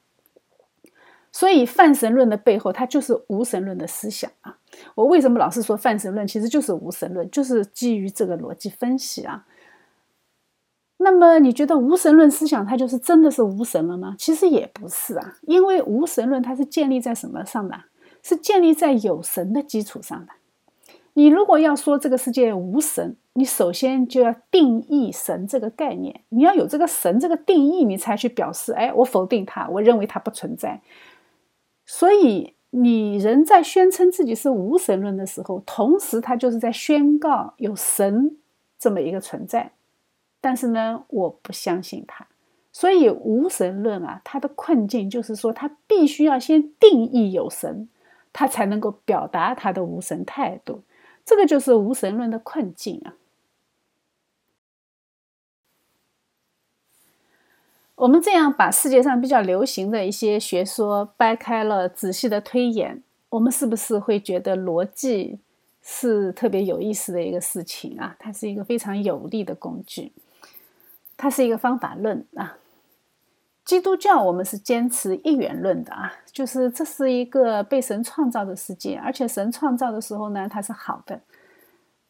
[1.33, 4.57] 所以泛神论的背后，它就是无神论的思想啊。
[4.95, 9.47] 我为什么老是说泛神论其实就是无神论，就是基于这个逻辑分析啊。
[10.99, 14.14] 那么你觉得无神论思想它就是真的是无神了吗？
[14.18, 17.83] 其实也不是啊，因为无神论它是建立在什么上的？
[18.22, 20.33] 是建立在有神的基础上的。
[21.12, 26.22] 你如果要说这个世界无神，你首先就要定义神这个概念。
[26.31, 30.81] 你要有这个神这个定义，你才去表示，哎，我否定它，我认为它不存在。
[31.85, 38.37] 所以，你人在宣称自己是无神论的时候，同时他就是在宣告有神
[38.79, 39.70] 这么一个存在。
[40.41, 42.27] 但是呢，我不相信他。
[42.72, 47.89] 所以，无神论啊，它的困境就是说，他必须要先定义有神。
[48.37, 50.83] 他才能够表达他的无神态度，
[51.25, 53.14] 这个就是无神论的困境啊。
[57.97, 65.38] 我们这样把世界上比较流行的一些学说掰开了仔细的推演，我们是不是会觉得逻辑
[65.80, 68.16] 是特别有意思的一个事情啊？
[68.18, 70.12] 它是一个非常有力的工具，
[71.16, 72.57] 它是一个方法论啊。
[73.64, 81.20] 基督教我们是坚持一元论的啊，就是这是一个被神创造的世界，而且神创造的时候呢，它是好的，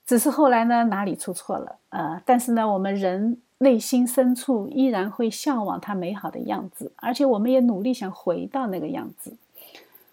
[0.05, 9.33] 只是后来呢哪里出错了呃，但是呢，我们人内心深处依然会向往它美好的样子，而且我们也努力想回到那个样子。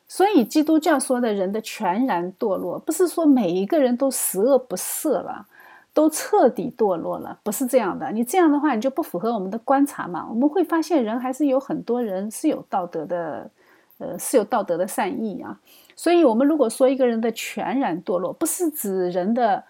[0.08, 5.46] 所以基督教说的人的全然堕落，不是说每一个人都十恶不赦了，
[5.94, 8.10] 都彻底堕落了，不是这样的。
[8.12, 10.26] 你这样的话，你就不符合我们的观察嘛。
[10.30, 13.50] 我们会发现，人还是有很多人是有道德的，
[14.00, 15.60] 呃，是有道德的善意啊。
[15.96, 19.64] 所以，我们如果说一个人的全然堕落，不是指人的。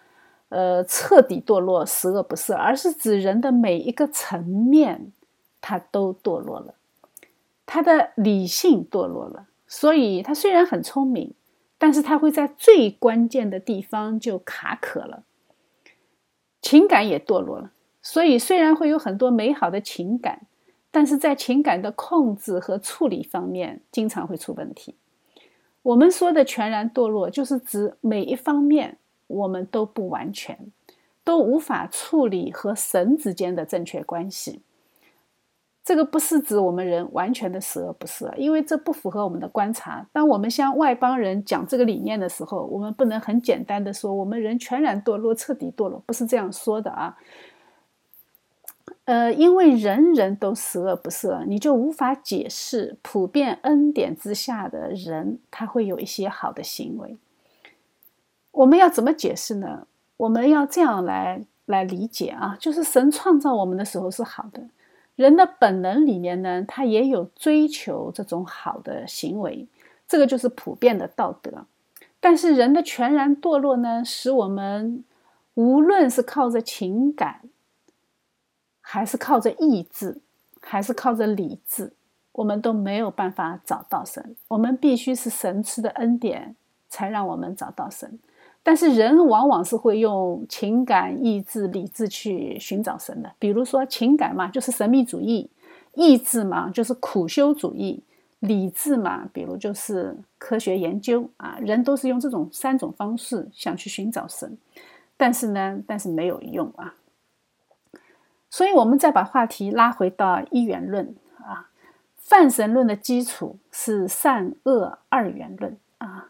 [0.51, 5.13] 呃，彻底堕落，十恶不赦，而是指人的每一个层面，
[5.61, 6.75] 他都堕落了，
[7.65, 11.33] 他的理性堕落了，所以他虽然很聪明，
[11.77, 15.23] 但是他会在最关键的地方就卡壳了，
[16.61, 17.71] 情感也堕落了，
[18.01, 20.41] 所以虽然会有很多美好的情感，
[20.91, 24.95] 但是在情感的控制和处理方面，经常会出问题。
[25.83, 28.97] 我们说的全然堕落，就是指每一方面。
[29.31, 30.57] 我们都不完全，
[31.23, 34.61] 都无法处理和神之间的正确关系。
[35.83, 40.07] 这个不是指我们人完全的十恶不赦，因为这不符合我们的观察。
[40.13, 47.17] 当我们向外邦人讲这个理念的时候，我们不能很简单的说我们人全然堕落、彻底堕落，不是这样说的啊。
[49.05, 57.17] 呃，因为人人都十恶不赦，你就无法解释普遍恩典之下的人他会有一些好的行为。
[58.51, 59.87] 我们要怎么解释呢？
[60.17, 64.61] 我们要这样来来理解啊，就是神创造我们的时候是好的，
[65.15, 69.67] 人的本能里面呢，他也有追求这种好的行为，
[70.07, 71.65] 这个就是普遍的道德。
[72.19, 75.03] 但是人的全然堕落呢，使我们
[75.55, 77.41] 无论是靠着情感，
[78.79, 80.21] 还是靠着意志，
[80.61, 81.93] 还是靠着理智，
[82.33, 84.35] 我们都没有办法找到神。
[84.49, 86.55] 我们必须是神赐的恩典，
[86.89, 88.19] 才让我们找到神。
[88.63, 93.31] 但是人往往是会用情感、意志、理智去寻找神的。
[93.39, 95.49] 比如说情感嘛，就是神秘主义；
[95.95, 98.03] 意志嘛，就是苦修主义；
[98.39, 101.57] 理智嘛，比如就是科学研究啊。
[101.59, 104.55] 人都是用这种三种方式想去寻找神，
[105.17, 106.93] 但是呢，但是没有用啊。
[108.51, 111.71] 所以，我们再把话题拉回到一元论啊，
[112.15, 116.29] 泛神论的基础是善恶二元论啊，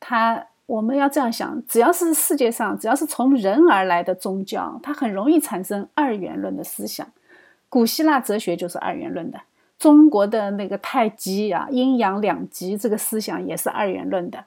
[0.00, 0.48] 它。
[0.70, 7.04] 我们要这样想：只要是世界上，只要是从人而来的宗教，它很容易产生二元论的思想。
[7.68, 9.40] 古希腊哲学就是二元论的，
[9.80, 14.44] 中国的那个太极啊，阴阳两极这个思想也是二元论的。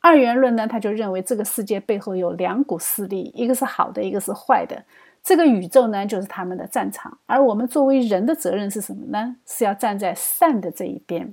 [0.00, 4.82] 二元论呢，他就认为这个世界背后有两股势力，一个是好的，一个是坏的。
[5.22, 9.36] 这个宇宙呢，就是他们的战场，而我们作为人的责任是什么呢？
[9.46, 11.32] 是要站在善的这一边。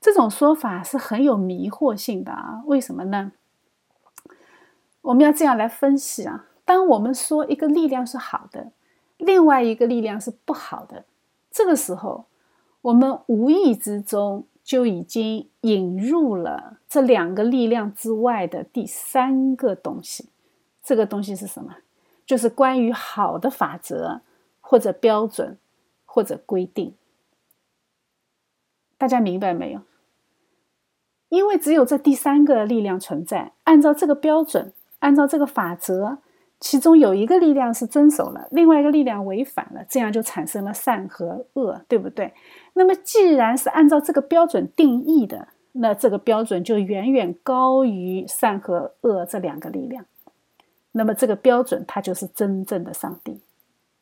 [0.00, 2.62] 这种说法是很有迷惑性的啊！
[2.64, 3.32] 为什么呢？
[5.02, 6.46] 我们要这样来分析啊。
[6.64, 8.72] 当我们说一个力量是好的，
[9.18, 11.04] 另外一个力量是不好的，
[11.50, 12.24] 这个时候，
[12.80, 20.30] 我们无意之中就已经引入了这两个力量之外的第三个东西。
[20.82, 21.76] 这个东西是什么？
[22.24, 24.22] 就是关于好的法则，
[24.60, 25.58] 或者标准，
[26.06, 26.94] 或者规定。
[28.96, 29.82] 大家明白没有？
[31.30, 36.18] 因为只有这第三个力量存在，按照这个标准，按照这个法则，
[36.58, 42.34] 其中有一个力量是遵守了，另外一个力量违反了，这样就产生了善和恶，对不对？
[42.74, 50.04] 那么既然是按照这个标准定义的，那这个标准就远远高于善和恶这两个力量，
[50.92, 53.40] 那么这个标准它就是真正的上帝。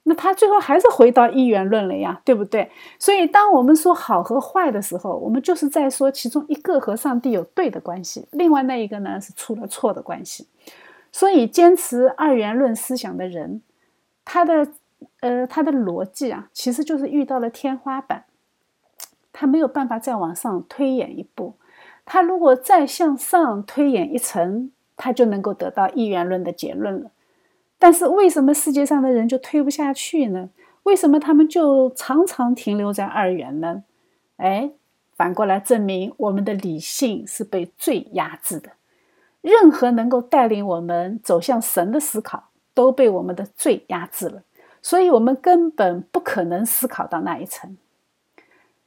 [0.08, 2.70] 那他最后还是回到一元论了呀，对不对？
[2.98, 10.48] 所以，当我们说好和坏的时候，我们就是在说其中一个和上帝有对的关系，另外那一个呢是出了错的关系。
[11.12, 13.60] 所以，坚持二元论思想的人，
[14.24, 14.68] 他的
[15.20, 18.24] 呃他的逻辑啊，其实就是遇到了天花板，
[19.30, 21.54] 他没有办法再往上推演一步。
[22.06, 27.10] 他如果再向上推演一层，他就能够得到一元论的结论了。
[27.78, 30.50] 但是为什么世界上的人就推不下去呢？
[30.82, 33.84] 为什么他们就常常停留在二元呢？
[34.36, 34.70] 哎，
[35.16, 38.70] 反过来证明我们的理性是被罪压制的。
[39.40, 44.42] 任何能够带领我们走向神的思考，都被我们的罪压制了。
[44.82, 47.76] 所以，我们根本不可能思考到那一层。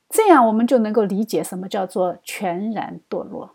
[0.10, 3.52] 这样，我们就能够理解什么叫做全然堕落。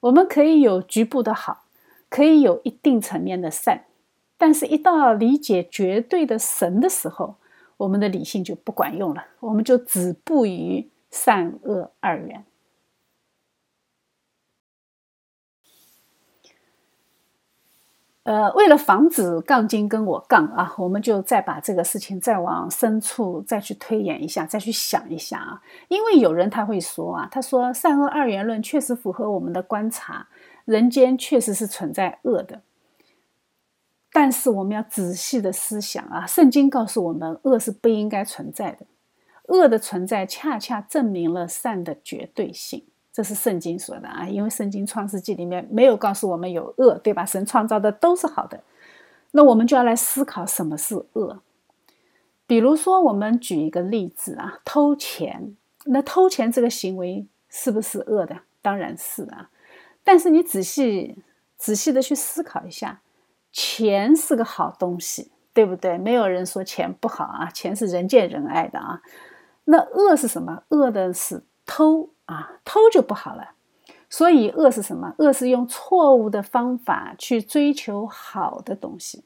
[0.00, 1.64] 我们可以有局部的好，
[2.08, 3.84] 可以有一定层面的善。
[4.40, 7.36] 但是，一到理解绝对的神的时候，
[7.76, 12.46] 我们的理性就不管用了，我们就止步于善恶二元。
[18.22, 25.60] 呃，为了防止杠精跟我杠啊，我们就再把这个事情再往深处再去推演一下，再去想一下啊。
[25.88, 30.28] 因为有人他会说啊，他说善恶二元论确实符合我们的观察，
[30.64, 32.62] 人间确实是存在恶的。
[34.12, 38.86] 但是我们要仔细的思想啊，圣经告诉我们，恶是不应该存在的，
[39.46, 42.84] 恶的存在恰恰证明了善的绝对性。
[43.12, 47.24] 这是圣经说的啊，因为圣经创世纪里面没有告诉我们有恶，对吧？
[47.24, 48.62] 神创造的都是好的，
[49.32, 51.40] 那我们就要来思考什么是恶。
[52.46, 55.56] 比如说，我们举一个例子啊，偷钱。
[55.86, 58.36] 那偷钱这个行为是不是恶的？
[58.60, 59.50] 当然是啊。
[60.04, 61.16] 但是你仔细
[61.56, 63.00] 仔细的去思考一下，
[63.52, 65.98] 钱是个好东西，对不对？
[65.98, 69.02] 没有人说钱不好啊，钱是人见人爱的啊。
[69.64, 70.62] 那恶是什么？
[70.68, 72.10] 恶的是偷。
[72.26, 73.54] 啊，偷就不好了，
[74.08, 75.16] 所以恶是什么？
[75.18, 79.24] 恶是用错误的方法去追求好的东西。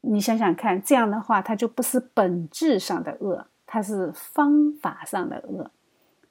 [0.00, 5.70] 你想想看，这样的话，它就不是本质上的恶，它是方法上的恶。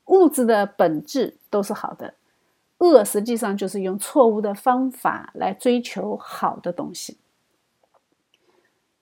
[0.08, 2.16] 物质的本质都是好的，
[2.84, 7.18] 恶实际上就是用错误的方法来追求好的东西。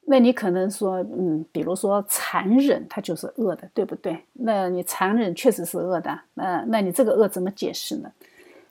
[0.06, 4.26] 那你可能说，嗯，比如说残忍，它就是恶的，对不对？
[4.34, 8.12] 那你残忍确实是恶的，那那你这个恶怎么解释呢？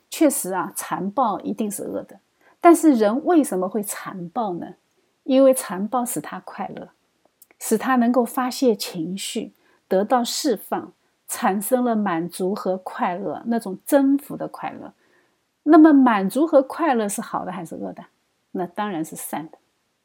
[0.09, 2.19] 确实啊，残暴一定是恶的。
[2.59, 4.75] 但是人为什么会残暴呢？
[5.23, 6.89] 因为残暴使他快乐，
[7.59, 9.53] 使他能够发泄情绪，
[9.87, 10.93] 得到释放，
[11.27, 14.93] 产生了满足和快乐，那种征服的快乐。
[15.63, 18.03] 那么满足和快乐是好的还是恶的？
[18.51, 19.57] 那当然是善的。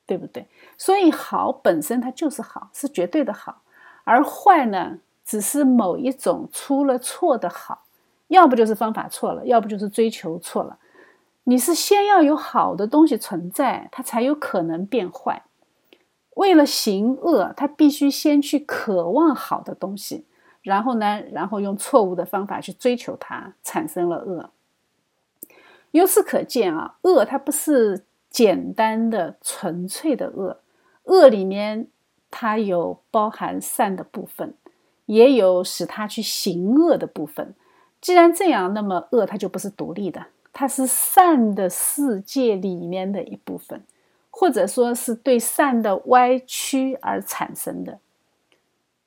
[0.08, 0.46] 对不对？
[0.78, 3.62] 所以好本身它就是好，是绝对的好，
[4.04, 7.86] 而坏呢，只是某一种出了错的好，
[8.28, 10.78] 要不就是方法错了，要不就是追求错了。
[11.42, 15.42] 你是先要有好的东西存在，它才有可能变坏。
[16.36, 20.24] 为了行恶，他必须先去渴望好的东西，
[20.62, 24.50] 然后呢，然后用错误的方法去追求它，产生了恶。
[25.96, 28.04] 由此可见啊，恶它不是。
[28.28, 30.60] 简单的、纯粹的恶，
[31.04, 31.86] 恶里面
[32.30, 34.52] 它有包含善的部分，
[35.06, 37.54] 也有使他去行恶的部分。
[37.98, 43.82] 既然这样，那么恶它就不是独立的，它是善的世界里面的一部分，
[44.28, 48.00] 或者说是对善的歪曲而产生的。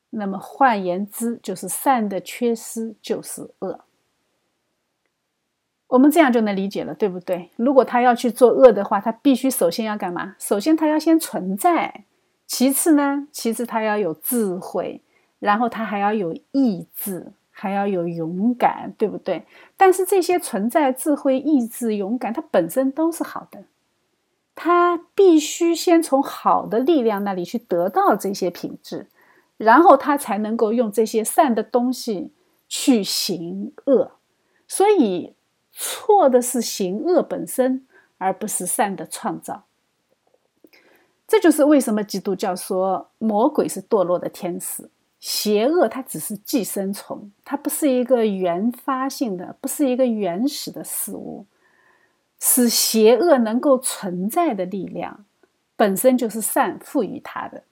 [0.10, 3.82] 那么换言之，就是善的缺失就是恶。
[5.90, 7.50] 我们这样就能理解了，对不对？
[7.56, 10.36] 如果他要去做恶的话，他必须首先要干嘛？
[10.38, 12.06] 首先他要先存在，
[12.46, 13.28] 其次呢？
[13.32, 15.02] 其次他要有智慧，
[15.40, 19.48] 然后他还要有意志，还要有勇敢，对不对？
[19.76, 23.64] 但是这些存在、智慧、意志、勇敢，它本身都是好的，
[24.54, 29.08] 他必须先从好的力量那里去得到这些品质，
[29.58, 32.32] 然后他才能够用这些善的东西
[32.68, 34.12] 去行恶，
[34.68, 35.34] 所以。
[35.82, 39.63] 错的是行恶本身，而不是善的创造。
[41.25, 44.89] 这就是为什么基督教说魔鬼是堕落的天使，
[45.21, 51.45] 邪恶它只是寄生虫，它不是一个原发性的，不是一个原始的事物。
[52.41, 55.23] 使邪恶能够存在的力量，
[55.77, 57.63] 本身就是善赋予它的。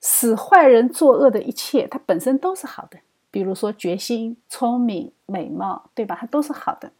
[0.00, 3.00] 使坏人作恶的一切，它本身都是好的。
[3.32, 6.16] 比如说决心、聪明、美貌，对吧？
[6.18, 6.90] 它都是好的。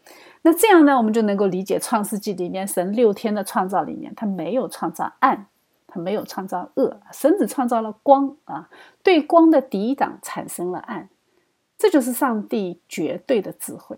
[0.43, 5.47] 那这样呢，我们就能够理解《创世纪》里面神六天的创造里面，他没有创造暗，
[5.87, 8.68] 他没有创造恶，神只创造了光啊。
[9.03, 11.09] 对光的抵挡产生了暗，
[11.79, 13.97] 这就是上帝绝对的智慧。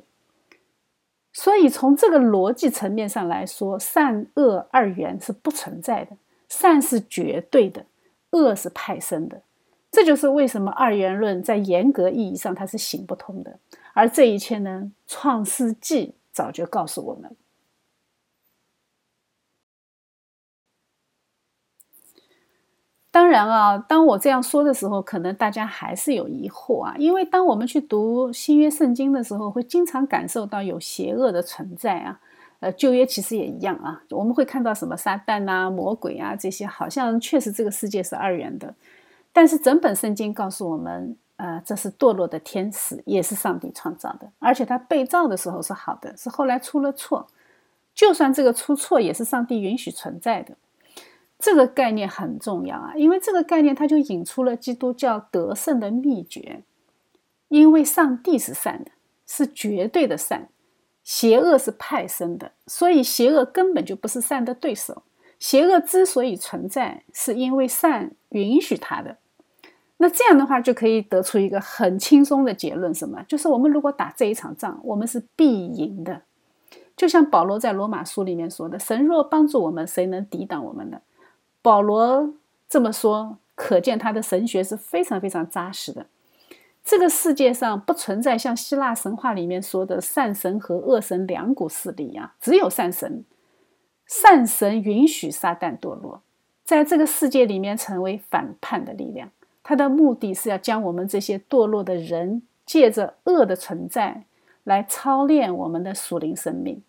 [1.32, 6.16] 所以从这个逻辑层面上来说，善恶二元是不存在的，
[6.48, 7.86] 善是绝对的，
[8.30, 9.42] 恶是派生的。
[9.92, 13.58] 这就是为什么二元论在严格意义上它是行不通的，
[13.92, 17.36] 而这一切呢，《创世纪》早就告诉我们。
[23.12, 32.20] 当然啊，当我这样说的时候，可能大家还是有疑惑啊，因为当我们去读新约圣经的时候，会经常感受到有邪恶的存在啊。
[32.60, 38.74] 呃，旧约其实也一样啊，我们会看到什么撒旦啊、魔鬼啊这些，好像确实这个世界是二元的。
[39.32, 47.26] 但是整本圣经告诉我们，呃，这是堕落的天使，也是上帝创造的，而且他被造的时候是好的，是后来出了错，
[47.94, 50.54] 就算这个出错，也是上帝允许存在的。
[51.38, 56.62] 这个概念很重要啊，因为这个概念它就引出了基督教得胜的秘诀。
[57.48, 58.90] 因为上帝是善的，
[59.26, 60.50] 是绝对的善，
[61.02, 65.02] 邪恶是派生的，所以邪恶根本就不是善的对手。
[65.38, 69.16] 邪恶之所以存在，是因为善允许它的。
[70.02, 73.22] 那这样的话，就可以得出一个很轻松的结论：什么？
[73.28, 76.22] 就是我们如果打这一场仗，我们是必赢的。
[76.96, 81.02] 就像保罗在罗马书里面说的：“神若帮助我们，谁能抵挡我们呢？”
[81.60, 82.32] 保罗
[82.66, 86.06] 这么说，可见他的神学是非常非常扎实的。
[86.82, 93.22] 这个世界上不存在像希腊神话里面说的善神和恶神两股势力啊，只有善神。
[94.06, 96.22] 善神允许撒旦堕落，
[96.64, 99.30] 在这个世界里面成为反叛的力量。
[99.70, 104.24] 他的目的是要将我们这些堕落的人，借着恶的存在
[104.64, 106.82] 来操练我们的属灵生命。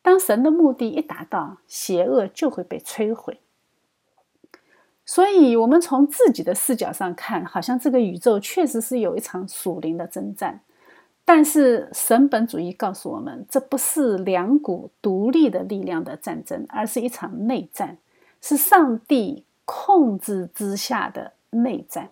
[0.00, 3.40] 当神的目的一达到，邪恶就会被摧毁。
[5.04, 10.60] 所以，我们从自己的视角上看，好像这个宇宙确实是有一场属灵的征战。
[11.26, 17.98] 但是，神本主义告诉我们，这不是两股独立的力量的战争，而是一场内战，
[18.40, 21.32] 是上帝控制之下的。
[21.50, 22.10] 内战。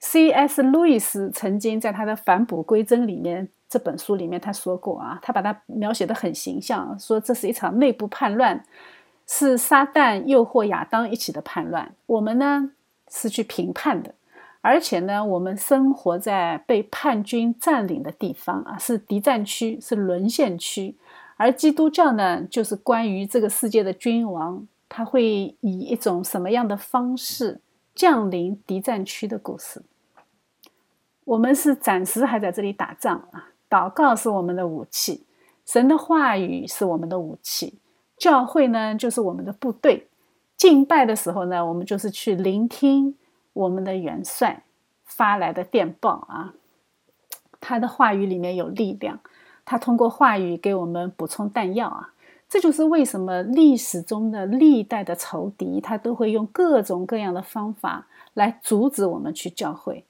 [0.00, 0.62] C.S.
[0.62, 8.64] 路易斯曾经在他的《返璞归真》里面这本书里面他说过啊，他把它描写的很形象，说这是一场内部叛乱，
[9.28, 11.94] 是撒旦诱惑亚当一起的叛乱。
[12.06, 12.72] 我们呢
[13.08, 14.12] 是去评判的，
[14.60, 20.96] 而且呢，我们生活在被叛军占领的地方啊，是敌占区，是沦陷区。
[21.36, 27.60] 而基督教呢，就是关于这个世界的君王，他会以一种什么样的方式？
[27.94, 29.82] 降临敌占区的故事。
[31.24, 33.50] 我们是暂时还在这里打仗啊！
[33.70, 35.24] 祷告是我们的武器，
[35.64, 37.78] 神的话语是我们的武器，
[38.16, 40.08] 教会呢就是我们的部队。
[40.56, 43.16] 敬拜的时候呢，我们就是去聆听
[43.52, 44.64] 我们的元帅
[45.04, 46.54] 发来的电报啊。
[47.60, 49.20] 他的话语里面有力量，
[49.64, 52.11] 他通过话语给我们补充弹药啊。
[52.52, 60.04] 这就是为什么历史中的历代的仇敌，他都会用各种各样的方法来阻止我们去教会。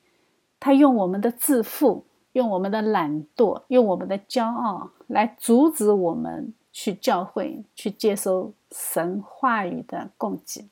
[0.58, 10.68] 他用我们的自负，用我们的懒惰，用我们的骄傲来阻止我们去教会，去接收神话语的供给。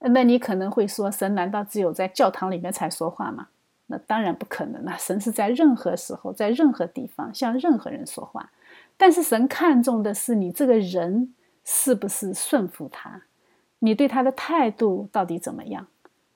[0.00, 3.48] 那你可能会说，神难道只有在教堂里面才说话吗？
[3.86, 4.98] 那当然不可能了！
[4.98, 8.50] 神是在任何时候，在任何地方向任何人说话。
[8.96, 11.34] 但是神看重的是你这个人
[11.64, 13.22] 是不是顺服他，
[13.80, 15.88] 你对他的态度到底怎么样？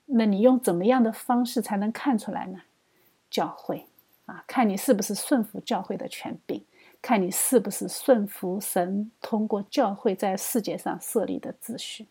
[0.07, 2.61] 那你用怎么样的方式才能看出来呢？
[3.31, 3.87] 教会
[4.27, 6.65] 啊，看你是不是顺服教会的权柄，
[7.03, 12.07] 看你是不是顺服神通过教会在世界上设立的秩序。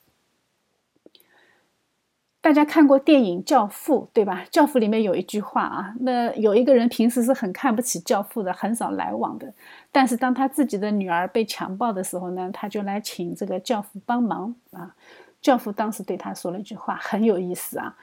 [2.39, 4.43] 大家看过电影《教父》对吧？
[4.49, 9.53] 《教父》里面有一句话啊，那有一个人平时是很看不起教父的，很少来往的。
[9.91, 14.95] 但是当他自己的女儿被强暴的时候呢，他就来请这个教父帮忙啊。
[15.41, 17.97] 教父当时对他说了一句话，很有意思啊。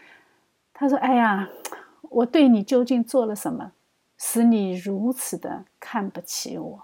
[0.74, 1.48] 他说：“哎呀，
[2.10, 3.72] 我对你究竟做了什么，
[4.18, 6.82] 使你如此的看不起我？”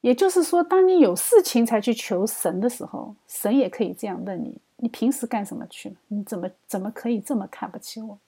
[0.00, 4.58] 也就是说，当你有事情才去求神的时候，神也可以这样问你。
[4.84, 5.96] 你平时干什么去了？
[6.08, 8.18] 你怎么怎么可以这么看不起我？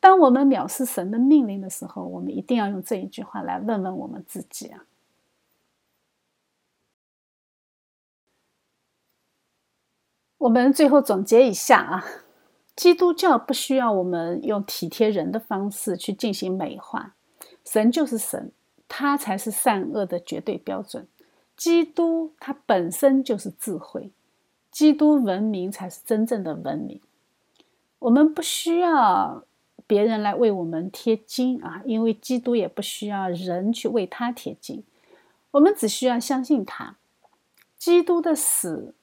[0.00, 4.84] 当我们藐视神的命令的时候，我们一定要用这一句话来问问我们自己啊。
[10.36, 12.04] 我们最后总结一下啊，
[12.76, 17.14] 基督教不需要我们用体贴人的方式去进行美化，
[17.64, 18.52] 神就是神，
[18.86, 21.08] 他才是善恶的绝对标准。
[21.56, 24.10] 基督他本身就是智慧。
[24.72, 27.00] 基督文明才是真正的文明。
[28.00, 29.44] 我们不需要
[29.86, 34.82] 别人来为我们贴金啊，因为基督也不需要人去为他贴金。
[35.52, 36.96] 我们只需要相信他。
[37.76, 38.94] 基督的死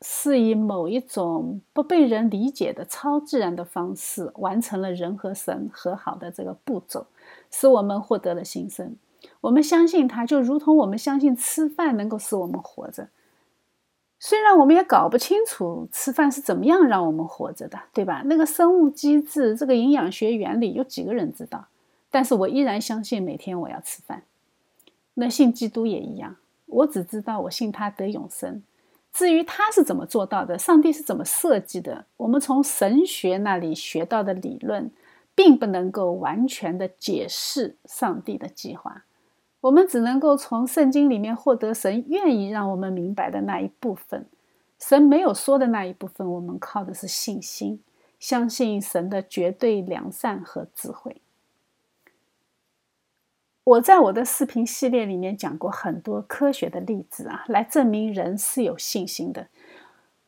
[0.00, 7.06] 是以某一种不被人理解的超自然的方式完成了人和神和好的这个步骤，
[7.50, 8.96] 使我们获得了新生。
[9.42, 13.08] 我们相信他，就如同我们相信吃饭能够使我们活着。
[14.20, 18.22] 虽然我们也搞不清楚吃饭是怎么样让我们活着的，对吧？
[18.24, 21.68] 那个生物机制，这个营养学原理，有几个人知道？
[22.10, 24.24] 但是我依然相信每天我要吃饭。
[25.14, 28.62] 那信基督也一样，我只知道我信他得永生。
[29.12, 34.90] 至于他是怎么做到的，上帝是怎么设计的，我们从神学那里学到的理论，
[35.34, 39.04] 并不能够完全的解释上帝的计划。
[39.60, 44.26] 我们只能够从圣经里面获得神愿意让我们明白的那一部分，
[44.78, 47.80] 神没有说的那一部分，我们靠的是信心，
[48.20, 51.20] 相信神的绝对良善和智慧。
[53.64, 59.48] 我在我的视频系列里面讲过很多科学的例子啊，来证明人是有信心的。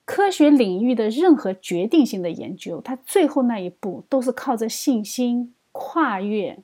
[0.04, 6.58] 科学领域的任何决定性的研究，它最后那一步都是靠着信心跨越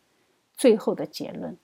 [0.57, 1.57] 最后的结论。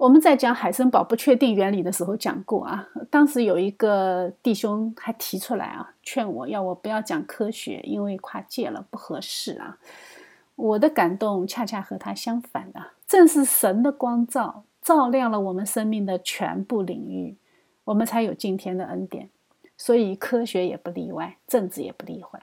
[0.00, 9.76] 我们在讲海森堡不确定原理的时候讲过啊，当时有一个弟兄还提出来啊，劝我要我不要讲科学，因为跨界了不合适啊。
[10.56, 17.36] 我的感动恰恰和他相反的，正是神的光照照亮了我们生命的全部领域，
[17.84, 19.28] 我们才有今天的恩典。
[19.76, 22.40] 所以科学也不例外，政治也不例外。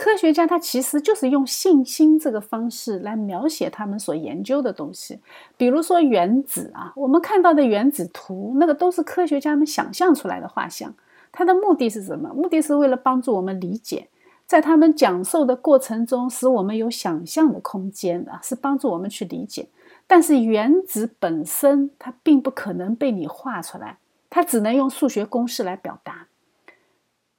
[0.00, 5.20] 科学家他其实就是用信心这个方式来描写他们所研究的东西。
[5.58, 10.94] 比如说原子啊，我们看到的原子图，那个都是科学家们想象出来的画像。
[11.30, 12.32] 它的目的是什么？
[12.32, 14.08] 目的是为了帮助我们理解。
[14.46, 19.68] 在他们讲授的过程中，使我们有想象的空间啊，是帮助我们去理解。
[20.06, 23.98] 但是原子本身它并不可能被你画出来，
[24.30, 26.28] 它只能用数学公式来表达。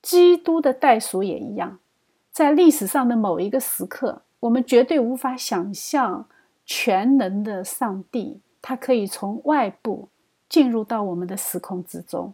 [0.04, 1.80] 基督的代赎也一样，
[2.32, 6.28] 在历史上的某一个时刻，我们绝对无法想象
[6.66, 10.10] 全能的上帝，他可以从外部
[10.50, 12.34] 进入到我们的时空之中，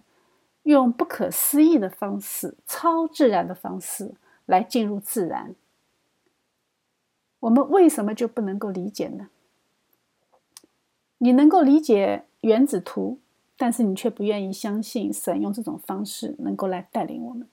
[0.64, 4.16] 用不可思议的方式、超自然的方式。
[4.48, 5.56] 来进入自然，
[7.42, 9.28] 我们为什么就不能够理解呢？
[11.18, 13.20] 你能够理解原子图，
[13.58, 17.46] 但是你却不愿意相信神用这种方式能够来带领我们。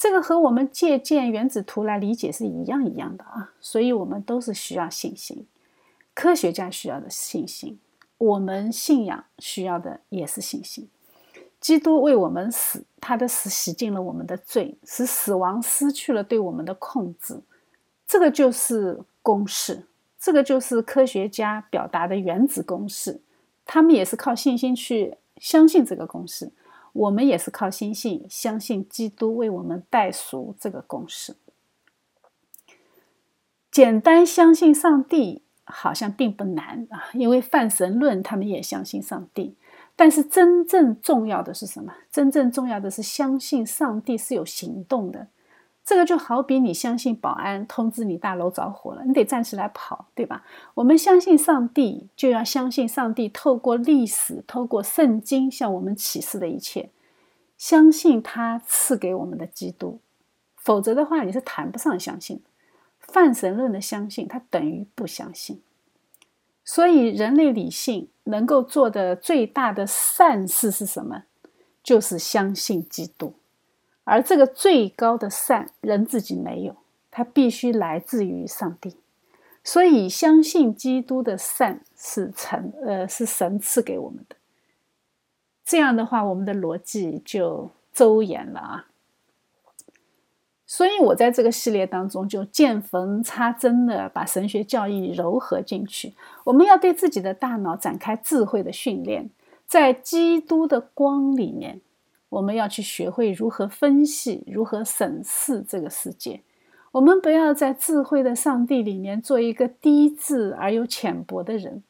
[0.00, 3.52] 这个和我们借鉴原子图来理解是一样一样的啊！
[3.60, 5.46] 所以，我们都是需要信心，
[6.14, 7.78] 科学家需要的信心，
[8.16, 10.88] 我们信仰需要的也是信心。
[11.60, 17.38] 基督为我们死，他的死洗净了我们的罪，使死亡失去了对我们的控制。
[18.06, 19.84] 这个就是公式，
[20.18, 23.20] 这个就是科学家表达的原子公式。
[23.66, 26.50] 他们也是靠信心去相信这个公式，
[26.92, 31.36] 我们也是靠信心相信基督为我们代赎这个公式。
[33.70, 39.54] 简单相信上帝好像并不难啊，因为泛神论他们也相信上帝。
[39.94, 41.94] 但是真正重要的是什么？
[42.10, 45.28] 真正重要的是相信上帝是有行动的。
[45.90, 50.44] 这个就好比你相信保安通知你大楼着火了，你得站起来跑，对吧？
[50.74, 56.90] 我们相信上帝，就要相信上帝透过历史、透过圣经向我们启示的一切，
[57.58, 59.98] 相信他赐给我们的基督。
[60.54, 62.40] 否则的话，你是谈不上相信。
[63.00, 65.60] 泛神论的相信，它等于不相信。
[66.64, 71.24] 所以，人类理性能够做的最大的善事是什么？
[71.82, 73.34] 就是相信基督。
[74.04, 76.76] 而这个最高的善，人自己没有，
[77.10, 78.96] 它必须来自于上帝。
[79.62, 84.36] 所以，相信基督的善是神，呃，是神赐给我们的。
[85.64, 88.86] 这样的话，我们的逻辑就周延了啊。
[90.66, 96.14] 所以我在这个系列当中就见缝插针的把神学教义糅合进去。
[96.44, 99.28] 我们要对自己的大脑展开智慧的训练，
[99.66, 101.80] 在基督的光里面，
[102.30, 106.40] 我们要去学会如何分析、如何审视这个世界。
[106.92, 111.84] 我们不要在智慧的上帝里面做一个低智而又浅薄的人。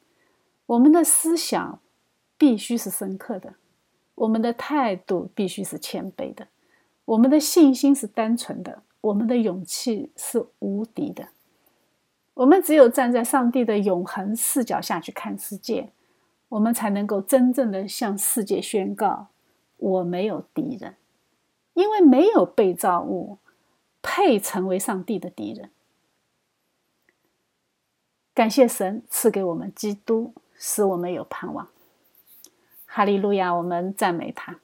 [0.67, 1.79] 我们的思想
[2.37, 3.55] 必须是深刻的，
[4.15, 6.47] 我们的态度必须是谦卑的。
[7.05, 11.29] 我们的信心是单纯的，我们的勇气是无敌的。
[12.35, 15.89] 我们只有站在上帝的永恒视角下去看世界，
[16.49, 19.27] 我们才能够真正的向世界宣告：
[19.81, 20.95] 我没有敌人，
[21.73, 23.39] 因为没有被造物
[24.03, 25.71] 配成为上帝的敌人。
[28.33, 31.67] 感谢神赐给我们基督，使我们有盼望。
[32.85, 33.53] 哈利路亚！
[33.53, 34.59] 我们赞美他。